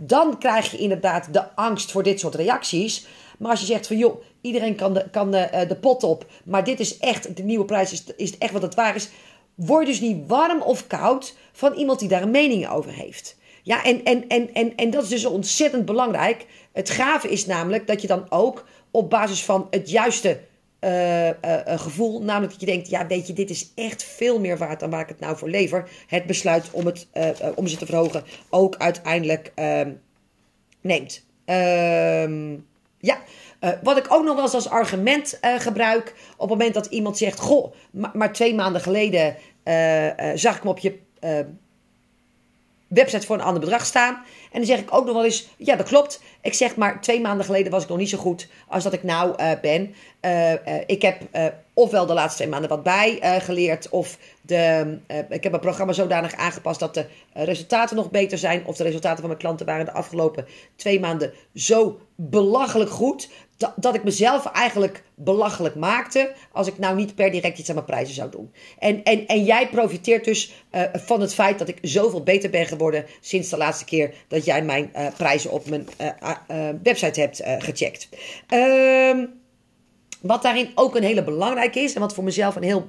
dan 0.02 0.38
krijg 0.38 0.72
je 0.72 0.78
inderdaad 0.78 1.34
de 1.34 1.56
angst 1.56 1.92
voor 1.92 2.04
dit 2.04 2.20
soort 2.20 2.36
reacties. 2.36 3.08
Maar 3.38 3.52
als 3.52 3.60
je 3.60 3.66
zegt 3.66 3.88
van 3.88 3.98
joh, 3.98 4.24
iedereen 4.42 4.76
kan 4.76 4.94
de, 4.94 5.10
kan 5.10 5.32
de 5.32 5.78
pot 5.82 6.04
op, 6.04 6.26
maar 6.46 6.64
dit 6.64 6.80
is 6.80 6.98
echt, 6.98 7.38
de 7.38 7.44
nieuwe 7.44 7.66
prijs 7.66 7.92
is, 7.92 8.04
is 8.18 8.38
echt 8.38 8.52
wat 8.54 8.62
het 8.62 8.76
waar 8.76 8.96
is, 8.96 9.10
word 9.56 9.86
dus 9.86 10.00
niet 10.00 10.28
warm 10.28 10.62
of 10.62 10.88
koud 10.88 11.36
van 11.52 11.74
iemand 11.74 12.00
die 12.00 12.10
daar 12.10 12.22
een 12.22 12.32
mening 12.32 12.70
over 12.70 12.92
heeft. 12.92 13.38
Ja, 13.66 13.84
en, 13.84 14.04
en, 14.04 14.28
en, 14.28 14.54
en, 14.54 14.76
en 14.76 14.90
dat 14.90 15.04
is 15.04 15.10
dus 15.10 15.26
ontzettend 15.26 15.86
belangrijk. 15.86 16.46
Het 16.74 16.90
gave 16.90 17.30
is 17.30 17.46
namelijk 17.46 17.88
dat 17.88 18.02
je 18.02 18.08
dan 18.08 18.26
ook 18.30 18.66
op 18.92 19.10
basis 19.10 19.44
van 19.44 19.68
het 19.70 19.90
juiste 19.90 20.40
uh, 20.82 21.28
uh, 21.28 21.34
gevoel. 21.66 22.22
Namelijk 22.22 22.52
dat 22.52 22.60
je 22.60 22.66
denkt, 22.66 22.90
ja 22.90 23.08
weet 23.08 23.28
je, 23.28 23.34
dit 23.34 23.50
is 23.50 23.72
echt 23.76 24.04
veel 24.04 24.40
meer 24.40 24.58
waard 24.58 24.80
dan 24.80 24.90
waar 24.90 25.02
ik 25.02 25.08
het 25.08 25.20
nou 25.20 25.38
voor 25.38 25.50
lever. 25.50 25.90
Het 26.08 26.26
besluit 26.26 26.70
om, 26.72 26.86
het, 26.86 27.08
om 27.56 27.68
ze 27.68 27.78
te 27.78 27.86
verhogen 27.86 28.24
ook 28.50 28.76
uiteindelijk 28.78 29.52
ehm, 29.56 29.92
neemt. 30.82 31.26
Ehm, 31.46 32.54
ja, 32.98 33.18
wat 33.84 33.98
ik 33.98 34.14
ook 34.14 34.24
nog 34.24 34.36
wel 34.36 34.44
eens 34.44 34.54
als 34.54 34.70
argument 34.70 35.40
gebruik. 35.42 36.16
Op 36.38 36.50
het 36.50 36.58
moment 36.58 36.74
dat 36.74 36.86
iemand 36.86 37.18
zegt, 37.18 37.40
goh, 37.40 37.74
maar, 37.92 38.12
maar 38.14 38.34
twee 38.34 38.56
maanden 38.56 38.82
geleden 38.82 39.36
zag 40.36 40.58
ik 40.58 40.64
me 40.64 40.70
op 40.70 40.80
je 40.80 41.00
website 42.96 43.26
voor 43.26 43.36
een 43.36 43.42
ander 43.42 43.62
bedrag 43.62 43.86
staan. 43.86 44.14
En 44.52 44.62
dan 44.62 44.66
zeg 44.66 44.80
ik 44.80 44.94
ook 44.94 45.06
nog 45.06 45.14
wel 45.14 45.26
eens, 45.26 45.48
ja 45.58 45.76
dat 45.76 45.88
klopt. 45.88 46.22
Ik 46.42 46.54
zeg 46.54 46.76
maar, 46.76 47.02
twee 47.02 47.22
maanden 47.22 47.46
geleden 47.46 47.72
was 47.72 47.84
ik 47.84 47.90
nog 47.90 47.98
niet 47.98 48.10
zo 48.10 48.18
goed 48.18 48.48
als 48.68 48.84
dat 48.84 48.94
ik 48.94 49.04
nou 49.04 49.42
uh, 49.42 49.52
ben. 49.62 49.96
Uh, 50.22 50.52
uh, 50.52 50.58
ik 50.86 51.02
heb 51.02 51.22
ofwel 51.74 52.06
de 52.06 52.14
laatste 52.14 52.38
twee 52.38 52.50
maanden 52.50 52.70
wat 52.70 52.84
bij 52.84 53.40
geleerd, 53.42 53.90
of 53.90 54.18
de, 54.42 54.98
ik 55.08 55.44
heb 55.44 55.52
mijn 55.52 55.60
programma 55.60 55.94
zodanig 55.94 56.36
aangepast 56.36 56.80
dat 56.80 56.94
de 56.94 57.06
resultaten 57.34 57.96
nog 57.96 58.12
beter 58.12 58.38
zijn. 58.38 58.66
Of 58.66 58.78
de 58.78 58.84
resultaten 58.84 59.18
van 59.18 59.28
mijn 59.28 59.40
klanten 59.40 59.66
waren 59.66 59.86
de 59.86 59.92
afgelopen 59.92 60.46
twee 60.76 61.00
maanden 61.00 61.34
zo 61.54 62.00
belachelijk 62.16 62.90
goed 62.90 63.30
dat, 63.58 63.74
dat 63.76 63.96
ik 63.96 64.04
mezelf 64.04 64.46
eigenlijk 64.46 65.04
belachelijk 65.16 65.76
maakte 65.76 66.34
als 66.52 66.68
ik 66.68 66.78
nou 66.78 66.96
niet 66.96 67.16
per 67.16 67.32
direct 67.32 67.58
iets 67.58 67.70
aan 67.70 67.76
mijn 67.76 67.88
prijzen 67.88 68.16
zou 68.16 68.32
doen. 68.32 68.54
En, 68.80 69.04
en, 69.04 69.28
en 69.28 69.44
jij 69.44 69.70
profiteert 69.70 70.26
dus 70.26 70.66
uh, 70.72 70.82
van 70.94 71.22
het 71.22 71.34
feit 71.34 71.60
dat 71.60 71.68
ik 71.68 71.78
zoveel 71.82 72.24
beter 72.24 72.50
ben 72.50 72.66
geworden 72.66 73.06
sinds 73.22 73.50
de 73.50 73.58
laatste 73.58 73.86
keer 73.86 74.14
dat 74.28 74.46
jij 74.46 74.64
mijn 74.64 74.92
uh, 74.96 75.08
prijzen 75.18 75.52
op 75.52 75.70
mijn 75.70 75.88
uh, 76.02 76.70
website 76.84 77.20
hebt 77.20 77.42
gecheckt. 77.60 78.10
Ehm 78.48 79.26
wat 80.22 80.42
daarin 80.42 80.72
ook 80.76 80.96
een 80.96 81.04
hele 81.04 81.24
belangrijke 81.24 81.80
is 81.80 81.94
en 81.94 82.02
wat 82.02 82.14
voor 82.14 82.24
mezelf 82.24 82.56
een 82.56 82.64
heel, 82.64 82.88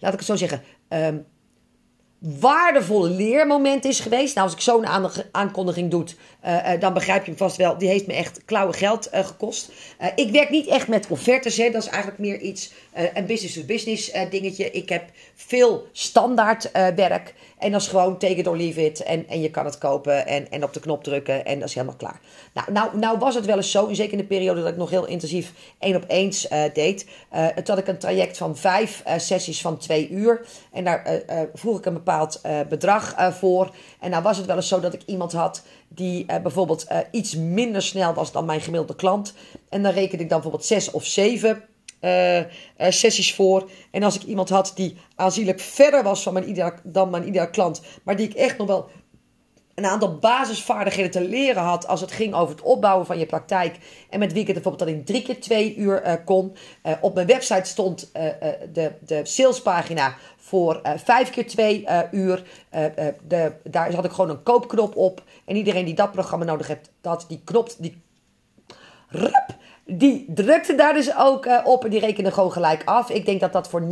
laat 0.00 0.12
ik 0.12 0.18
het 0.18 0.24
zo 0.24 0.36
zeggen, 0.36 0.62
um, 0.88 1.26
waardevol 2.40 3.08
leermoment 3.08 3.84
is 3.84 4.00
geweest. 4.00 4.34
Nou, 4.34 4.46
als 4.46 4.56
ik 4.56 4.62
zo'n 4.62 4.86
aankondiging 5.32 5.90
doe, 5.90 6.04
uh, 6.44 6.74
uh, 6.74 6.80
dan 6.80 6.92
begrijp 6.92 7.24
je 7.24 7.30
hem 7.30 7.38
vast 7.38 7.56
wel. 7.56 7.78
Die 7.78 7.88
heeft 7.88 8.06
me 8.06 8.12
echt 8.12 8.44
klauwe 8.44 8.72
geld 8.72 9.08
uh, 9.14 9.26
gekost. 9.26 9.72
ik 10.14 10.30
werk 10.30 10.50
niet 10.50 10.66
echt 10.66 10.88
met 10.88 11.06
offertes. 11.08 11.56
Hè. 11.56 11.70
Dat 11.70 11.82
is 11.82 11.88
eigenlijk 11.88 12.18
meer 12.18 12.40
iets, 12.40 12.72
een 12.94 13.26
business-to-business 13.26 14.10
-business, 14.10 14.30
dingetje. 14.30 14.70
Ik 14.70 14.88
heb 14.88 15.04
veel 15.34 15.86
standaard 15.92 16.70
werk. 16.72 17.34
En 17.58 17.72
dat 17.72 17.80
is 17.80 17.88
gewoon 17.88 18.18
take 18.18 18.34
it 18.34 18.46
or 18.46 18.56
leave 18.56 18.84
it. 18.84 19.02
En, 19.02 19.28
en 19.28 19.40
je 19.40 19.50
kan 19.50 19.64
het 19.64 19.78
kopen 19.78 20.26
en, 20.26 20.50
en 20.50 20.64
op 20.64 20.72
de 20.72 20.80
knop 20.80 21.04
drukken. 21.04 21.44
En 21.44 21.58
dat 21.58 21.68
is 21.68 21.74
helemaal 21.74 21.96
klaar. 21.96 22.20
Nou, 22.54 22.72
nou, 22.72 22.98
nou 22.98 23.18
was 23.18 23.34
het 23.34 23.46
wel 23.46 23.56
eens 23.56 23.70
zo. 23.70 23.92
Zeker 23.92 24.12
in 24.12 24.18
de 24.18 24.24
periode 24.24 24.60
dat 24.60 24.70
ik 24.70 24.76
nog 24.76 24.90
heel 24.90 25.06
intensief 25.06 25.52
één 25.78 25.96
op 25.96 26.04
eens 26.06 26.48
deed. 26.72 27.06
het 27.30 27.68
had 27.68 27.78
ik 27.78 27.88
een 27.88 27.98
traject 27.98 28.36
van 28.36 28.56
vijf 28.56 29.02
sessies 29.16 29.60
van 29.60 29.78
twee 29.78 30.08
uur. 30.08 30.46
En 30.72 30.84
daar 30.84 31.22
vroeg 31.54 31.78
ik 31.78 31.86
een 31.86 31.92
bepaald 31.92 32.40
uh, 32.46 32.60
bedrag 32.68 33.18
uh, 33.18 33.32
voor. 33.32 33.74
En 34.00 34.10
nou 34.10 34.22
was 34.22 34.36
het 34.36 34.46
wel 34.46 34.56
eens 34.56 34.68
zo 34.68 34.80
dat 34.80 34.94
ik 34.94 35.02
iemand 35.06 35.32
had 35.32 35.62
die 35.88 36.24
uh, 36.26 36.36
bijvoorbeeld 36.36 36.86
iets 37.10 37.34
minder 37.36 37.82
snel 37.82 38.14
was 38.14 38.32
dan 38.32 38.44
mijn 38.44 38.60
gemiddelde 38.60 38.94
klant. 38.94 39.34
En 39.68 39.82
dan 39.82 39.92
rekende 39.92 40.22
ik 40.22 40.28
dan 40.28 40.40
bijvoorbeeld 40.40 40.68
zes 40.68 40.90
of 40.90 41.04
zeven 41.04 41.64
sessies 42.78 43.34
voor. 43.34 43.70
En 43.90 44.02
als 44.02 44.14
ik 44.14 44.22
iemand 44.22 44.48
had 44.48 44.72
die 44.74 44.96
aanzienlijk 45.16 45.60
verder 45.60 46.02
was 46.02 46.22
van 46.22 46.32
mijn 46.32 46.48
ideaal, 46.48 46.72
dan 46.82 47.10
mijn 47.10 47.26
ideaal 47.26 47.50
klant, 47.50 47.82
maar 48.02 48.16
die 48.16 48.28
ik 48.28 48.34
echt 48.34 48.58
nog 48.58 48.66
wel 48.66 48.88
een 49.74 49.86
aantal 49.86 50.18
basisvaardigheden 50.18 51.10
te 51.10 51.28
leren 51.28 51.62
had 51.62 51.86
als 51.86 52.00
het 52.00 52.12
ging 52.12 52.34
over 52.34 52.54
het 52.54 52.64
opbouwen 52.64 53.06
van 53.06 53.18
je 53.18 53.26
praktijk. 53.26 53.78
En 54.10 54.18
met 54.18 54.32
wie 54.32 54.40
ik 54.40 54.46
het 54.46 54.54
bijvoorbeeld 54.54 54.88
dan 54.88 54.98
in 54.98 55.04
drie 55.04 55.22
keer 55.22 55.40
twee 55.40 55.76
uur 55.76 56.06
uh, 56.06 56.12
kon. 56.24 56.56
Op 57.00 57.14
mijn 57.14 57.26
website 57.26 57.68
stond 57.68 58.10
de, 58.72 58.92
de 59.00 59.20
salespagina 59.22 60.14
voor 60.36 60.80
vijf 60.96 61.30
keer 61.30 61.46
twee 61.46 61.86
uur. 62.10 62.42
de, 63.28 63.52
daar 63.62 63.94
had 63.94 64.04
ik 64.04 64.10
gewoon 64.10 64.30
een 64.30 64.42
koopknop 64.42 64.96
op. 64.96 65.22
En 65.44 65.56
iedereen 65.56 65.84
die 65.84 65.94
dat 65.94 66.12
programma 66.12 66.44
nodig 66.44 66.66
heeft, 66.66 66.90
dat 67.00 67.24
die 67.28 67.40
knop, 67.44 67.70
die, 67.78 68.02
rup, 69.08 69.56
die 69.84 70.24
drukte 70.28 70.74
daar 70.74 70.94
dus 70.94 71.16
ook 71.16 71.48
op 71.64 71.84
en 71.84 71.90
die 71.90 72.00
rekende 72.00 72.32
gewoon 72.32 72.52
gelijk 72.52 72.82
af. 72.84 73.10
Ik 73.10 73.26
denk 73.26 73.40
dat 73.40 73.52
dat 73.52 73.68
voor 73.68 73.82
90% 73.82 73.84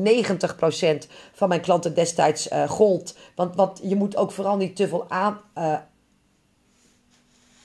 van 1.33 1.49
mijn 1.49 1.61
klanten 1.61 1.95
destijds 1.95 2.49
gold. 2.69 3.17
Want, 3.35 3.57
want 3.57 3.81
je 3.83 3.97
moet 3.97 4.17
ook 4.17 4.33
vooral 4.33 4.57
niet 4.57 4.77
te 4.77 4.89
veel 4.89 5.05
aan, 5.09 5.41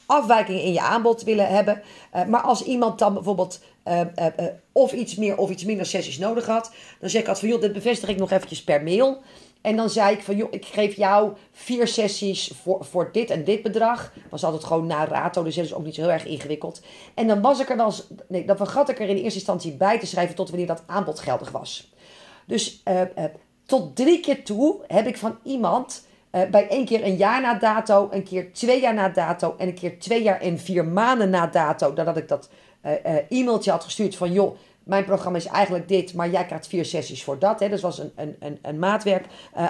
afwijkingen 0.08 0.62
in 0.62 0.74
je 0.74 0.82
aanbod 0.82 1.24
willen 1.24 1.48
hebben. 1.48 1.82
Uh, 2.16 2.26
maar 2.26 2.42
als 2.42 2.64
iemand 2.64 3.00
dan 3.00 3.14
bijvoorbeeld 3.14 3.60
uh, 3.88 4.00
uh, 4.00 4.26
of 4.72 4.92
iets 4.92 5.16
meer 5.16 5.38
of 5.38 5.50
iets 5.50 5.64
minder 5.64 5.86
sessies 5.86 6.18
nodig 6.18 6.46
had, 6.46 6.72
dan 7.00 7.10
zeg 7.10 7.22
ik 7.22 7.28
altijd 7.28 7.40
van 7.46 7.48
joh, 7.48 7.62
dit 7.62 7.74
bevestig 7.74 8.10
ik 8.10 8.18
nog 8.18 8.32
eventjes 8.32 8.64
per 8.64 8.84
mail. 8.84 9.22
En 9.68 9.76
dan 9.76 9.90
zei 9.90 10.16
ik 10.16 10.24
van 10.24 10.36
joh, 10.36 10.48
ik 10.52 10.66
geef 10.66 10.96
jou 10.96 11.32
vier 11.52 11.88
sessies 11.88 12.52
voor, 12.62 12.86
voor 12.86 13.10
dit 13.12 13.30
en 13.30 13.44
dit 13.44 13.62
bedrag. 13.62 14.14
Was 14.30 14.44
altijd 14.44 14.64
gewoon 14.64 14.88
na 14.88 15.06
rato, 15.06 15.44
dus 15.44 15.56
dat 15.56 15.66
is 15.66 15.74
ook 15.74 15.84
niet 15.84 15.96
zo 15.96 16.02
heel 16.02 16.12
erg 16.12 16.26
ingewikkeld. 16.26 16.82
En 17.14 17.28
dan 17.28 17.42
was 17.42 17.60
ik 17.60 17.70
er 17.70 17.78
dan, 17.78 17.94
nee, 18.28 18.46
dan 18.46 18.58
vergat 18.58 18.90
ik 18.90 19.00
er 19.00 19.10
in 19.10 19.16
eerste 19.16 19.40
instantie 19.40 19.72
bij 19.72 20.00
te 20.00 20.06
schrijven 20.06 20.36
tot 20.36 20.50
wanneer 20.50 20.68
dat 20.68 20.84
aanbod 20.86 21.20
geldig 21.20 21.52
was. 21.52 21.94
Dus 22.46 22.84
tot 23.66 23.96
drie 23.96 24.20
keer 24.20 24.44
toe 24.44 24.84
heb 24.88 25.08
ik 25.08 25.18
van 25.18 25.38
iemand 25.44 26.08
uh, 26.32 26.42
bij 26.50 26.68
één 26.68 26.86
keer 26.86 27.06
een 27.06 27.16
jaar 27.16 27.42
na 27.42 27.54
dato, 27.54 28.08
een 28.12 28.24
keer 28.24 28.54
twee 28.54 28.82
jaar 28.82 28.94
na 28.94 29.10
dato 29.10 29.56
en 29.58 29.68
een 29.68 29.74
keer 29.74 30.00
twee 30.00 30.24
jaar 30.24 30.42
en 30.42 30.60
vier 30.60 30.86
maanden 30.86 31.30
na 31.30 31.48
dato, 31.48 31.94
nadat 31.94 32.18
ik 32.18 32.28
dat 32.28 32.50
e-mailtje 33.30 33.72
had 33.72 33.84
gestuurd 33.84 34.16
van 34.16 34.32
joh, 34.32 34.58
mijn 34.88 35.06
programma 35.06 35.38
is 35.38 35.46
eigenlijk 35.46 35.88
dit, 35.88 36.14
maar 36.14 36.30
jij 36.30 36.46
krijgt 36.46 36.68
vier 36.68 36.86
sessies 36.86 37.24
voor 37.24 37.40
dat. 37.40 37.60
Hè. 37.60 37.70
Dus 37.70 37.82
was 37.82 38.00
een, 38.00 38.12
een, 38.16 38.36
een, 38.40 38.60
een 38.62 38.80
maatwerk 38.80 39.26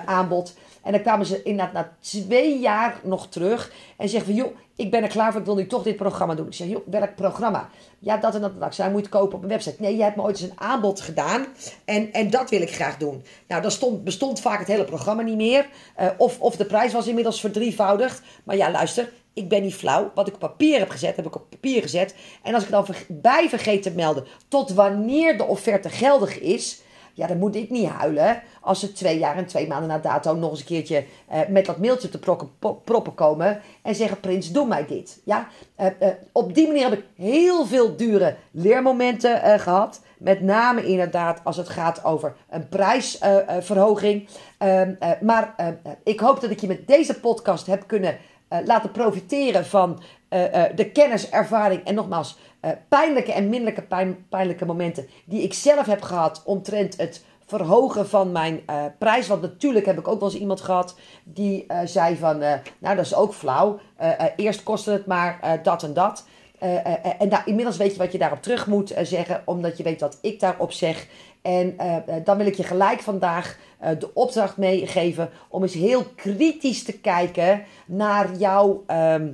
aanbod. 0.06 0.54
En 0.84 0.92
dan 0.92 1.02
kwamen 1.02 1.26
ze 1.26 1.44
inderdaad 1.44 1.74
na 1.74 1.96
twee 2.00 2.60
jaar 2.60 3.00
nog 3.04 3.28
terug 3.28 3.72
en 3.98 4.10
zeggen 4.10 4.34
van 4.34 4.44
joh, 4.44 4.56
ik 4.76 4.92
ben 4.92 5.04
er 5.04 5.10
klaar 5.10 5.32
voor, 5.32 5.40
ik 5.40 5.46
wil 5.46 5.56
nu 5.56 5.68
toch 5.68 5.84
dit 5.84 5.96
programma 5.96 6.36
doen. 6.36 6.48
Ik 6.48 6.54
zeg, 6.54 6.68
joh, 6.68 6.88
welk 6.88 7.16
programma? 7.16 7.70
Ja, 8.00 8.18
dat 8.18 8.36
en 8.36 8.42
dat 8.42 8.52
en 8.52 8.60
dat. 8.60 8.92
Moet 8.92 9.10
kopen 9.10 9.38
op 9.38 9.44
een 9.44 9.50
website. 9.50 9.82
Nee, 9.82 9.98
je 9.98 10.04
hebt 10.04 10.16
me 10.16 10.22
ooit 10.22 10.42
eens 10.42 10.50
een 10.50 10.60
aanbod 10.60 11.02
gedaan 11.02 11.46
en, 11.86 12.14
en 12.14 12.30
dat 12.30 12.50
wil 12.50 12.62
ik 12.62 12.74
graag 12.74 12.98
doen. 12.98 13.24
Nou, 13.48 13.62
dan 13.62 13.72
stond, 13.72 14.04
bestond 14.04 14.40
vaak 14.40 14.60
het 14.60 14.68
hele 14.68 14.84
programma 14.84 15.22
niet 15.22 15.36
meer. 15.36 15.68
Uh, 16.00 16.08
of, 16.18 16.40
of 16.40 16.56
de 16.56 16.66
prijs 16.66 16.94
was 16.94 17.08
inmiddels 17.08 17.40
verdrievoudigd. 17.40 18.22
Maar 18.44 18.56
ja, 18.56 18.72
luister, 18.72 19.12
ik 19.38 19.50
ben 19.50 19.62
niet 19.62 19.76
flauw. 19.76 20.12
Wat 20.16 20.28
ik 20.28 20.34
op 20.34 20.40
papier 20.40 20.80
heb 20.80 20.90
gezet, 20.90 21.16
heb 21.16 21.26
ik 21.26 21.36
op 21.36 21.50
papier 21.50 21.82
gezet. 21.82 22.16
En 22.44 22.54
als 22.54 22.64
ik 22.64 22.70
dan 22.70 22.86
bij 23.08 23.50
vergeet 23.50 23.84
te 23.84 23.92
melden 23.92 24.26
tot 24.48 24.74
wanneer 24.74 25.38
de 25.38 25.44
offerte 25.44 25.90
geldig 25.90 26.40
is 26.40 26.82
ja, 27.18 27.28
dan 27.28 27.38
moet 27.38 27.56
ik 27.56 27.70
niet 27.70 27.90
huilen 27.90 28.42
als 28.62 28.80
ze 28.80 28.92
twee 28.92 29.18
jaar 29.18 29.38
en 29.38 29.46
twee 29.46 29.68
maanden 29.68 29.88
na 29.88 29.98
dato 29.98 30.36
nog 30.36 30.50
eens 30.50 30.60
een 30.60 30.66
keertje 30.66 31.06
uh, 31.34 31.40
met 31.48 31.66
dat 31.66 31.78
mailtje 31.78 32.10
te 32.10 32.20
proppen, 32.84 33.14
komen 33.16 33.62
en 33.82 33.96
zeggen: 33.96 34.20
Prins, 34.20 34.52
doe 34.52 34.68
mij 34.68 34.86
dit. 34.86 35.22
Ja? 35.24 35.48
Uh, 35.80 35.86
uh, 36.02 36.08
op 36.32 36.54
die 36.54 36.68
manier 36.68 36.90
heb 36.90 37.00
ik 37.00 37.06
heel 37.16 37.66
veel 37.66 37.96
dure 37.96 38.36
leermomenten 38.52 39.60
gehad. 39.60 40.02
Met 40.18 40.42
name 40.42 40.86
inderdaad 40.86 41.42
als 41.44 41.58
het 41.58 41.70
gaat 41.70 42.04
over 42.04 42.36
een 42.50 42.70
prijsverhoging. 42.70 44.28
Ehm, 44.58 44.94
maar 45.22 45.56
ik 46.04 46.20
hoop 46.20 46.42
dat 46.42 46.50
ik 46.50 46.60
je 46.60 46.68
met 46.68 46.88
deze 46.88 47.20
podcast 47.20 47.66
heb 47.66 47.84
kunnen 47.88 48.18
laten 48.66 48.92
profiteren 48.92 49.66
van 49.66 50.02
de 50.76 50.90
kennis, 50.94 51.30
ervaring 51.30 51.84
en 51.84 51.96
nogmaals 51.96 52.38
pijnlijke 52.90 53.32
en 53.32 53.50
minderlijke 53.50 53.82
pijn, 53.82 54.26
pijnlijke 54.30 54.66
momenten 54.66 55.08
die 55.26 55.42
ik 55.42 55.54
zelf 55.54 55.86
heb 55.86 56.02
gehad 56.02 56.42
omtrent 56.46 56.98
het 56.98 57.26
verhogen 57.46 58.10
van 58.10 58.32
mijn 58.32 58.62
prijs. 58.98 59.28
Want 59.28 59.42
natuurlijk 59.42 59.86
heb 59.86 59.98
ik 60.00 60.08
ook 60.08 60.20
wel 60.20 60.30
eens 60.30 60.40
iemand 60.40 60.62
gehad 60.62 60.96
die 61.24 61.66
zei 61.86 62.18
van, 62.18 62.38
nou 62.80 62.96
dat 62.96 63.06
is 63.06 63.16
ook 63.16 63.34
flauw. 63.34 63.80
eerst 64.36 64.64
kostte 64.64 64.92
het 64.92 65.06
maar 65.06 65.60
dat 65.64 65.84
en 65.84 65.94
dat. 65.94 66.26
en 67.20 67.30
nou, 67.30 67.42
inmiddels 67.46 67.78
weet 67.78 67.92
je 67.92 67.98
wat 67.98 68.12
je 68.12 68.18
daarop 68.18 68.42
terug 68.42 68.68
moet 68.68 68.94
zeggen, 69.02 69.42
omdat 69.46 69.78
je 69.78 69.84
weet 69.84 70.02
wat 70.02 70.18
ik 70.22 70.40
daarop 70.40 70.72
zeg. 70.72 71.08
En 71.48 71.76
dan 72.24 72.38
wil 72.38 72.46
ik 72.46 72.56
je 72.56 72.64
gelijk 72.64 73.00
vandaag 73.00 73.58
de 74.00 74.14
opdracht 74.14 74.58
meegeven 74.58 75.30
om 75.50 75.62
eens 75.62 75.74
heel 75.74 76.04
kritisch 76.16 76.84
te 76.84 77.00
kijken 77.00 77.64
naar 77.86 78.36
jouw 78.36 78.84
ehm, 78.88 79.32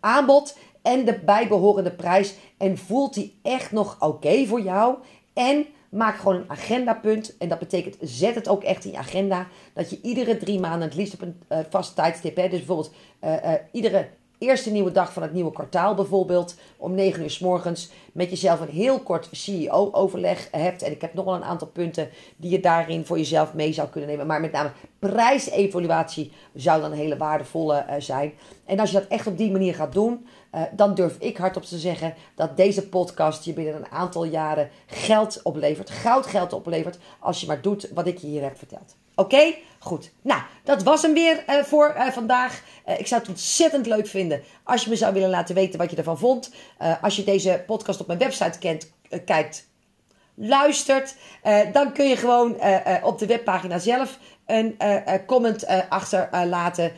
aanbod 0.00 0.58
en 0.82 1.04
de 1.04 1.18
bijbehorende 1.18 1.90
prijs. 1.90 2.34
En 2.58 2.78
voelt 2.78 3.14
die 3.14 3.38
echt 3.42 3.72
nog 3.72 3.96
oké 4.00 4.46
voor 4.46 4.60
jou? 4.60 4.94
En 5.32 5.66
maak 5.88 6.16
gewoon 6.16 6.34
een 6.34 6.50
agendapunt. 6.50 7.36
En 7.36 7.48
dat 7.48 7.58
betekent, 7.58 7.96
zet 8.00 8.34
het 8.34 8.48
ook 8.48 8.62
echt 8.62 8.84
in 8.84 8.90
je 8.90 8.96
agenda. 8.96 9.46
Dat 9.74 9.90
je 9.90 10.00
iedere 10.02 10.36
drie 10.36 10.60
maanden, 10.60 10.88
het 10.88 10.96
liefst 10.96 11.14
op 11.14 11.22
een 11.22 11.42
vast 11.70 11.94
tijdstip. 11.94 12.36
Hè, 12.36 12.48
dus 12.48 12.64
bijvoorbeeld 12.64 12.92
iedere 13.72 14.08
eerste 14.40 14.70
nieuwe 14.70 14.92
dag 14.92 15.12
van 15.12 15.22
het 15.22 15.32
nieuwe 15.32 15.52
kwartaal 15.52 15.94
bijvoorbeeld. 15.94 16.54
Om 16.76 16.94
9 16.94 17.22
uur 17.22 17.30
s 17.30 17.38
morgens 17.38 17.90
met 18.12 18.30
jezelf 18.30 18.60
een 18.60 18.68
heel 18.68 19.00
kort 19.00 19.28
CEO-overleg 19.32 20.48
hebt. 20.50 20.82
En 20.82 20.90
ik 20.90 21.00
heb 21.00 21.14
nog 21.14 21.24
wel 21.24 21.34
een 21.34 21.44
aantal 21.44 21.68
punten 21.68 22.08
die 22.36 22.50
je 22.50 22.60
daarin 22.60 23.06
voor 23.06 23.16
jezelf 23.16 23.54
mee 23.54 23.72
zou 23.72 23.88
kunnen 23.88 24.10
nemen. 24.10 24.26
Maar 24.26 24.40
met 24.40 24.52
name 24.52 24.70
prijsevaluatie 24.98 26.32
zou 26.54 26.80
dan 26.80 26.90
een 26.90 26.96
hele 26.96 27.16
waardevolle 27.16 27.84
uh, 27.88 27.94
zijn. 27.98 28.32
En 28.64 28.80
als 28.80 28.90
je 28.90 28.98
dat 28.98 29.08
echt 29.08 29.26
op 29.26 29.36
die 29.38 29.50
manier 29.50 29.74
gaat 29.74 29.92
doen, 29.92 30.26
uh, 30.54 30.62
dan 30.72 30.94
durf 30.94 31.16
ik 31.18 31.36
hardop 31.36 31.62
te 31.62 31.78
zeggen 31.78 32.14
dat 32.34 32.56
deze 32.56 32.88
podcast 32.88 33.44
je 33.44 33.52
binnen 33.52 33.74
een 33.74 33.90
aantal 33.90 34.24
jaren 34.24 34.70
geld 34.86 35.42
oplevert. 35.42 35.90
Goudgeld 35.90 36.52
oplevert 36.52 36.98
als 37.18 37.40
je 37.40 37.46
maar 37.46 37.62
doet 37.62 37.90
wat 37.94 38.06
ik 38.06 38.18
je 38.18 38.26
hier 38.26 38.42
heb 38.42 38.58
verteld. 38.58 38.96
Oké? 39.20 39.54
Goed. 39.78 40.10
Nou, 40.22 40.42
dat 40.64 40.82
was 40.82 41.02
hem 41.02 41.14
weer 41.14 41.44
uh, 41.48 41.62
voor 41.62 41.94
uh, 41.96 42.06
vandaag. 42.06 42.62
Uh, 42.88 42.98
ik 42.98 43.06
zou 43.06 43.20
het 43.20 43.30
ontzettend 43.30 43.86
leuk 43.86 44.06
vinden 44.06 44.42
als 44.64 44.84
je 44.84 44.90
me 44.90 44.96
zou 44.96 45.12
willen 45.12 45.30
laten 45.30 45.54
weten 45.54 45.78
wat 45.78 45.90
je 45.90 45.96
ervan 45.96 46.18
vond. 46.18 46.50
als 47.00 47.16
je 47.16 47.24
deze 47.24 47.62
podcast 47.66 48.00
op 48.00 48.06
mijn 48.06 48.18
website 48.18 48.58
kent, 48.58 48.92
kijkt, 49.24 49.68
luistert, 50.34 51.14
dan 51.72 51.92
kun 51.92 52.08
je 52.08 52.16
gewoon 52.16 52.56
op 53.02 53.18
de 53.18 53.26
webpagina 53.26 53.78
zelf 53.78 54.18
een 54.50 54.76
comment 55.26 55.66
achterlaten. 55.88 56.92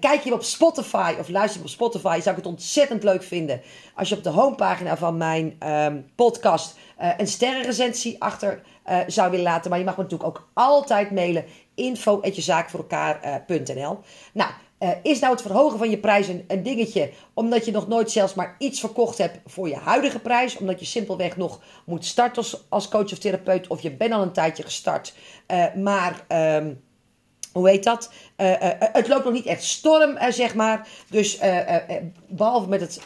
kijk 0.00 0.22
je 0.22 0.32
op 0.32 0.42
Spotify 0.42 1.14
of 1.18 1.28
luister 1.28 1.60
je 1.60 1.66
op 1.66 1.72
Spotify, 1.72 2.20
zou 2.20 2.36
ik 2.36 2.42
het 2.42 2.52
ontzettend 2.52 3.02
leuk 3.02 3.22
vinden 3.22 3.60
als 3.94 4.08
je 4.08 4.16
op 4.16 4.22
de 4.22 4.30
homepagina 4.30 4.96
van 4.96 5.16
mijn 5.16 5.56
um, 5.68 6.06
podcast 6.14 6.78
een 7.16 7.26
sterrenrecensie 7.26 8.22
achter 8.22 8.62
uh, 8.90 8.98
zou 9.06 9.30
willen 9.30 9.44
laten. 9.44 9.70
Maar 9.70 9.78
je 9.78 9.84
mag 9.84 9.96
me 9.96 10.02
natuurlijk 10.02 10.28
ook 10.28 10.48
altijd 10.52 11.10
mailen. 11.10 11.44
info.jezaakvoorelkaar.nl 11.74 13.98
Nou, 14.32 14.50
uh, 14.80 14.90
is 15.02 15.18
nou 15.18 15.32
het 15.32 15.42
verhogen 15.42 15.78
van 15.78 15.90
je 15.90 15.98
prijs 15.98 16.28
een, 16.28 16.62
dingetje 16.62 17.10
omdat 17.34 17.64
je 17.64 17.70
nog 17.70 17.88
nooit 17.88 18.10
zelfs 18.10 18.34
maar 18.34 18.54
iets 18.58 18.80
verkocht 18.80 19.18
hebt 19.18 19.38
voor 19.46 19.68
je 19.68 19.76
huidige 19.76 20.18
prijs? 20.18 20.56
Omdat 20.56 20.80
je 20.80 20.86
simpelweg 20.86 21.36
nog 21.36 21.60
moet 21.84 22.04
starten 22.04 22.44
als, 22.68 22.88
coach 22.88 23.12
of 23.12 23.18
therapeut 23.18 23.66
of 23.66 23.80
je 23.80 23.90
bent 23.90 24.12
al 24.12 24.22
een 24.22 24.32
tijdje 24.32 24.62
gestart, 24.62 25.14
uh, 25.48 25.74
maar... 25.74 26.24
Um, 26.56 26.80
hoe 27.52 27.68
heet 27.68 27.84
dat? 27.84 28.12
Uh, 28.36 28.52
het 28.78 29.08
loopt 29.08 29.24
nog 29.24 29.32
niet 29.32 29.46
echt 29.46 29.62
storm, 29.62 30.18
zeg 30.28 30.54
maar. 30.54 30.88
Dus 31.08 31.38
behalve 32.28 32.68
met 32.68 32.80
het 32.80 33.00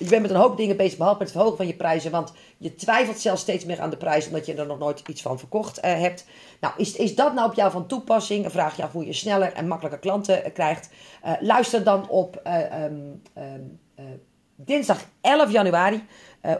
je 0.00 0.08
bent 0.08 0.22
met 0.22 0.30
een 0.30 0.36
hoop 0.36 0.56
dingen 0.56 0.76
bezig, 0.76 0.98
behalve 0.98 1.18
met 1.18 1.28
het 1.28 1.36
verhogen 1.36 1.56
van 1.58 1.66
je 1.66 1.74
prijzen. 1.76 2.10
Want 2.10 2.32
je 2.62 2.74
twijfelt 2.74 3.18
zelfs 3.18 3.42
steeds 3.42 3.64
meer 3.64 3.80
aan 3.80 3.90
de 3.90 3.96
prijs, 3.96 4.26
omdat 4.26 4.46
je 4.46 4.54
er 4.54 4.66
nog 4.66 4.78
nooit 4.78 5.02
iets 5.06 5.22
van 5.22 5.38
verkocht 5.38 5.78
uh, 5.78 5.82
hebt. 5.84 6.26
Nou, 6.60 6.74
is, 6.76 6.96
is 6.96 7.14
dat 7.14 7.34
nou 7.34 7.48
op 7.48 7.54
jou 7.54 7.70
van 7.70 7.86
toepassing? 7.86 8.50
Vraag 8.50 8.76
je 8.76 8.82
af 8.82 8.92
hoe 8.92 9.06
je 9.06 9.12
sneller 9.12 9.52
en 9.52 9.68
makkelijker 9.68 10.00
klanten 10.00 10.38
uh, 10.38 10.52
krijgt. 10.52 10.90
Uh, 11.24 11.32
luister 11.40 11.84
dan 11.84 12.08
op 12.08 12.42
um, 12.72 13.22
um, 13.38 13.80
dinsdag 14.56 15.04
11 15.20 15.50
januari. 15.52 16.04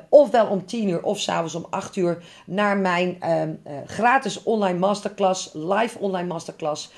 ofwel 0.08 0.46
om 0.46 0.66
10 0.66 0.88
uur 0.88 1.02
of 1.02 1.18
s'avonds 1.18 1.54
om 1.54 1.66
8 1.70 1.96
uur 1.96 2.24
naar 2.46 2.76
mijn 2.76 3.30
um, 3.30 3.60
gratis 3.86 4.42
online 4.42 4.78
masterclass, 4.78 5.50
live 5.52 5.98
online 5.98 6.28
masterclass. 6.28 6.92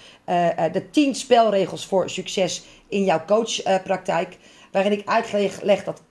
de 0.73 0.89
10 0.91 1.15
spelregels 1.15 1.87
voor 1.87 2.11
succes 2.11 2.65
in 2.89 3.05
jouw 3.05 3.25
coachpraktijk 3.25 4.39
waarin 4.73 4.93
ik 4.93 5.09
uitleg 5.09 5.85
dat 5.85 6.01
1% 6.01 6.03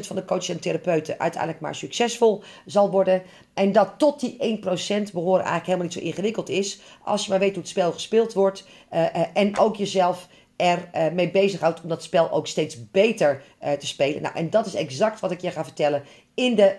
van 0.00 0.16
de 0.16 0.24
coaches 0.24 0.48
en 0.48 0.60
therapeuten 0.60 1.18
uiteindelijk 1.18 1.62
maar 1.62 1.74
succesvol 1.74 2.42
zal 2.66 2.90
worden. 2.90 3.22
En 3.54 3.72
dat 3.72 3.94
tot 3.98 4.20
die 4.20 4.36
1% 4.38 5.12
behoren 5.12 5.44
eigenlijk 5.44 5.66
helemaal 5.66 5.84
niet 5.84 5.92
zo 5.92 6.00
ingewikkeld 6.00 6.48
is, 6.48 6.80
als 7.04 7.24
je 7.24 7.30
maar 7.30 7.38
weet 7.38 7.50
hoe 7.50 7.58
het 7.58 7.68
spel 7.68 7.92
gespeeld 7.92 8.32
wordt 8.32 8.64
uh, 8.92 9.00
uh, 9.00 9.22
en 9.32 9.58
ook 9.58 9.76
jezelf 9.76 10.28
er 10.56 10.90
uh, 11.16 11.30
bezighoudt 11.30 11.82
om 11.82 11.88
dat 11.88 12.02
spel 12.02 12.30
ook 12.30 12.46
steeds 12.46 12.90
beter 12.90 13.42
te 13.78 13.86
spelen. 13.86 14.22
Nou, 14.22 14.34
en 14.34 14.50
dat 14.50 14.66
is 14.66 14.74
exact 14.74 15.20
wat 15.20 15.30
ik 15.30 15.40
je 15.40 15.50
ga 15.50 15.64
vertellen 15.64 16.02
in 16.40 16.54
de 16.54 16.76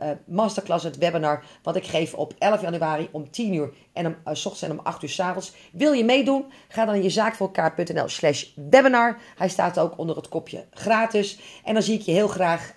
uh, 0.00 0.10
masterclass, 0.36 0.84
het 0.84 0.98
webinar, 0.98 1.44
wat 1.62 1.76
ik 1.76 1.86
geef 1.86 2.14
op 2.14 2.34
11 2.38 2.60
januari 2.60 3.08
om 3.12 3.30
10 3.30 3.54
uur 3.54 3.72
en 3.92 4.06
om, 4.06 4.16
s 4.34 4.46
ochtends 4.46 4.62
en 4.62 4.70
om 4.70 4.84
8 4.84 5.02
uur 5.02 5.08
s 5.08 5.20
avonds. 5.20 5.52
Wil 5.72 5.92
je 5.92 6.04
meedoen? 6.04 6.44
Ga 6.68 6.84
dan 6.84 6.94
naar 6.94 7.02
jezaakvoorelkaar.nl 7.02 8.08
slash 8.08 8.46
webinar. 8.70 9.18
Hij 9.36 9.48
staat 9.48 9.78
ook 9.78 9.98
onder 9.98 10.16
het 10.16 10.28
kopje 10.28 10.64
gratis. 10.70 11.38
En 11.64 11.74
dan 11.74 11.82
zie 11.82 11.98
ik 11.98 12.02
je 12.02 12.12
heel 12.12 12.28
graag 12.28 12.74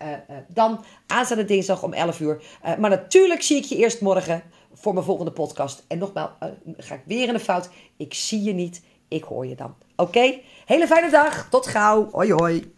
dan 0.48 0.84
aanstaande 1.08 1.46
dinsdag 1.46 1.84
om 1.84 1.94
11 1.94 2.20
uur. 2.20 2.44
maar 2.80 2.90
natuurlijk 2.90 3.42
zie 3.42 3.58
ik 3.58 3.64
je 3.64 3.76
eerst 3.76 4.02
morgen 4.02 4.44
voor 4.74 4.94
mijn 4.94 5.06
volgende 5.06 5.32
podcast. 5.32 5.84
En 5.88 5.98
nogmaals, 5.98 6.32
ga 6.78 6.96
ik 6.96 7.04
weer 7.06 7.28
in 7.28 7.34
de 7.34 7.40
fout. 7.40 7.70
Ik 7.98 8.14
zie 8.14 8.44
je 8.44 8.54
niet, 8.54 8.82
ik 9.08 9.24
hoor 9.24 9.46
je 9.46 9.56
dan. 9.56 9.76
Oké? 9.96 10.40
Hele 10.66 10.88
fijne 10.88 11.10
dag. 11.10 11.50
Tot 11.50 11.68
gauw. 11.68 12.10
Hoi 12.12 12.34
hoi. 12.34 12.75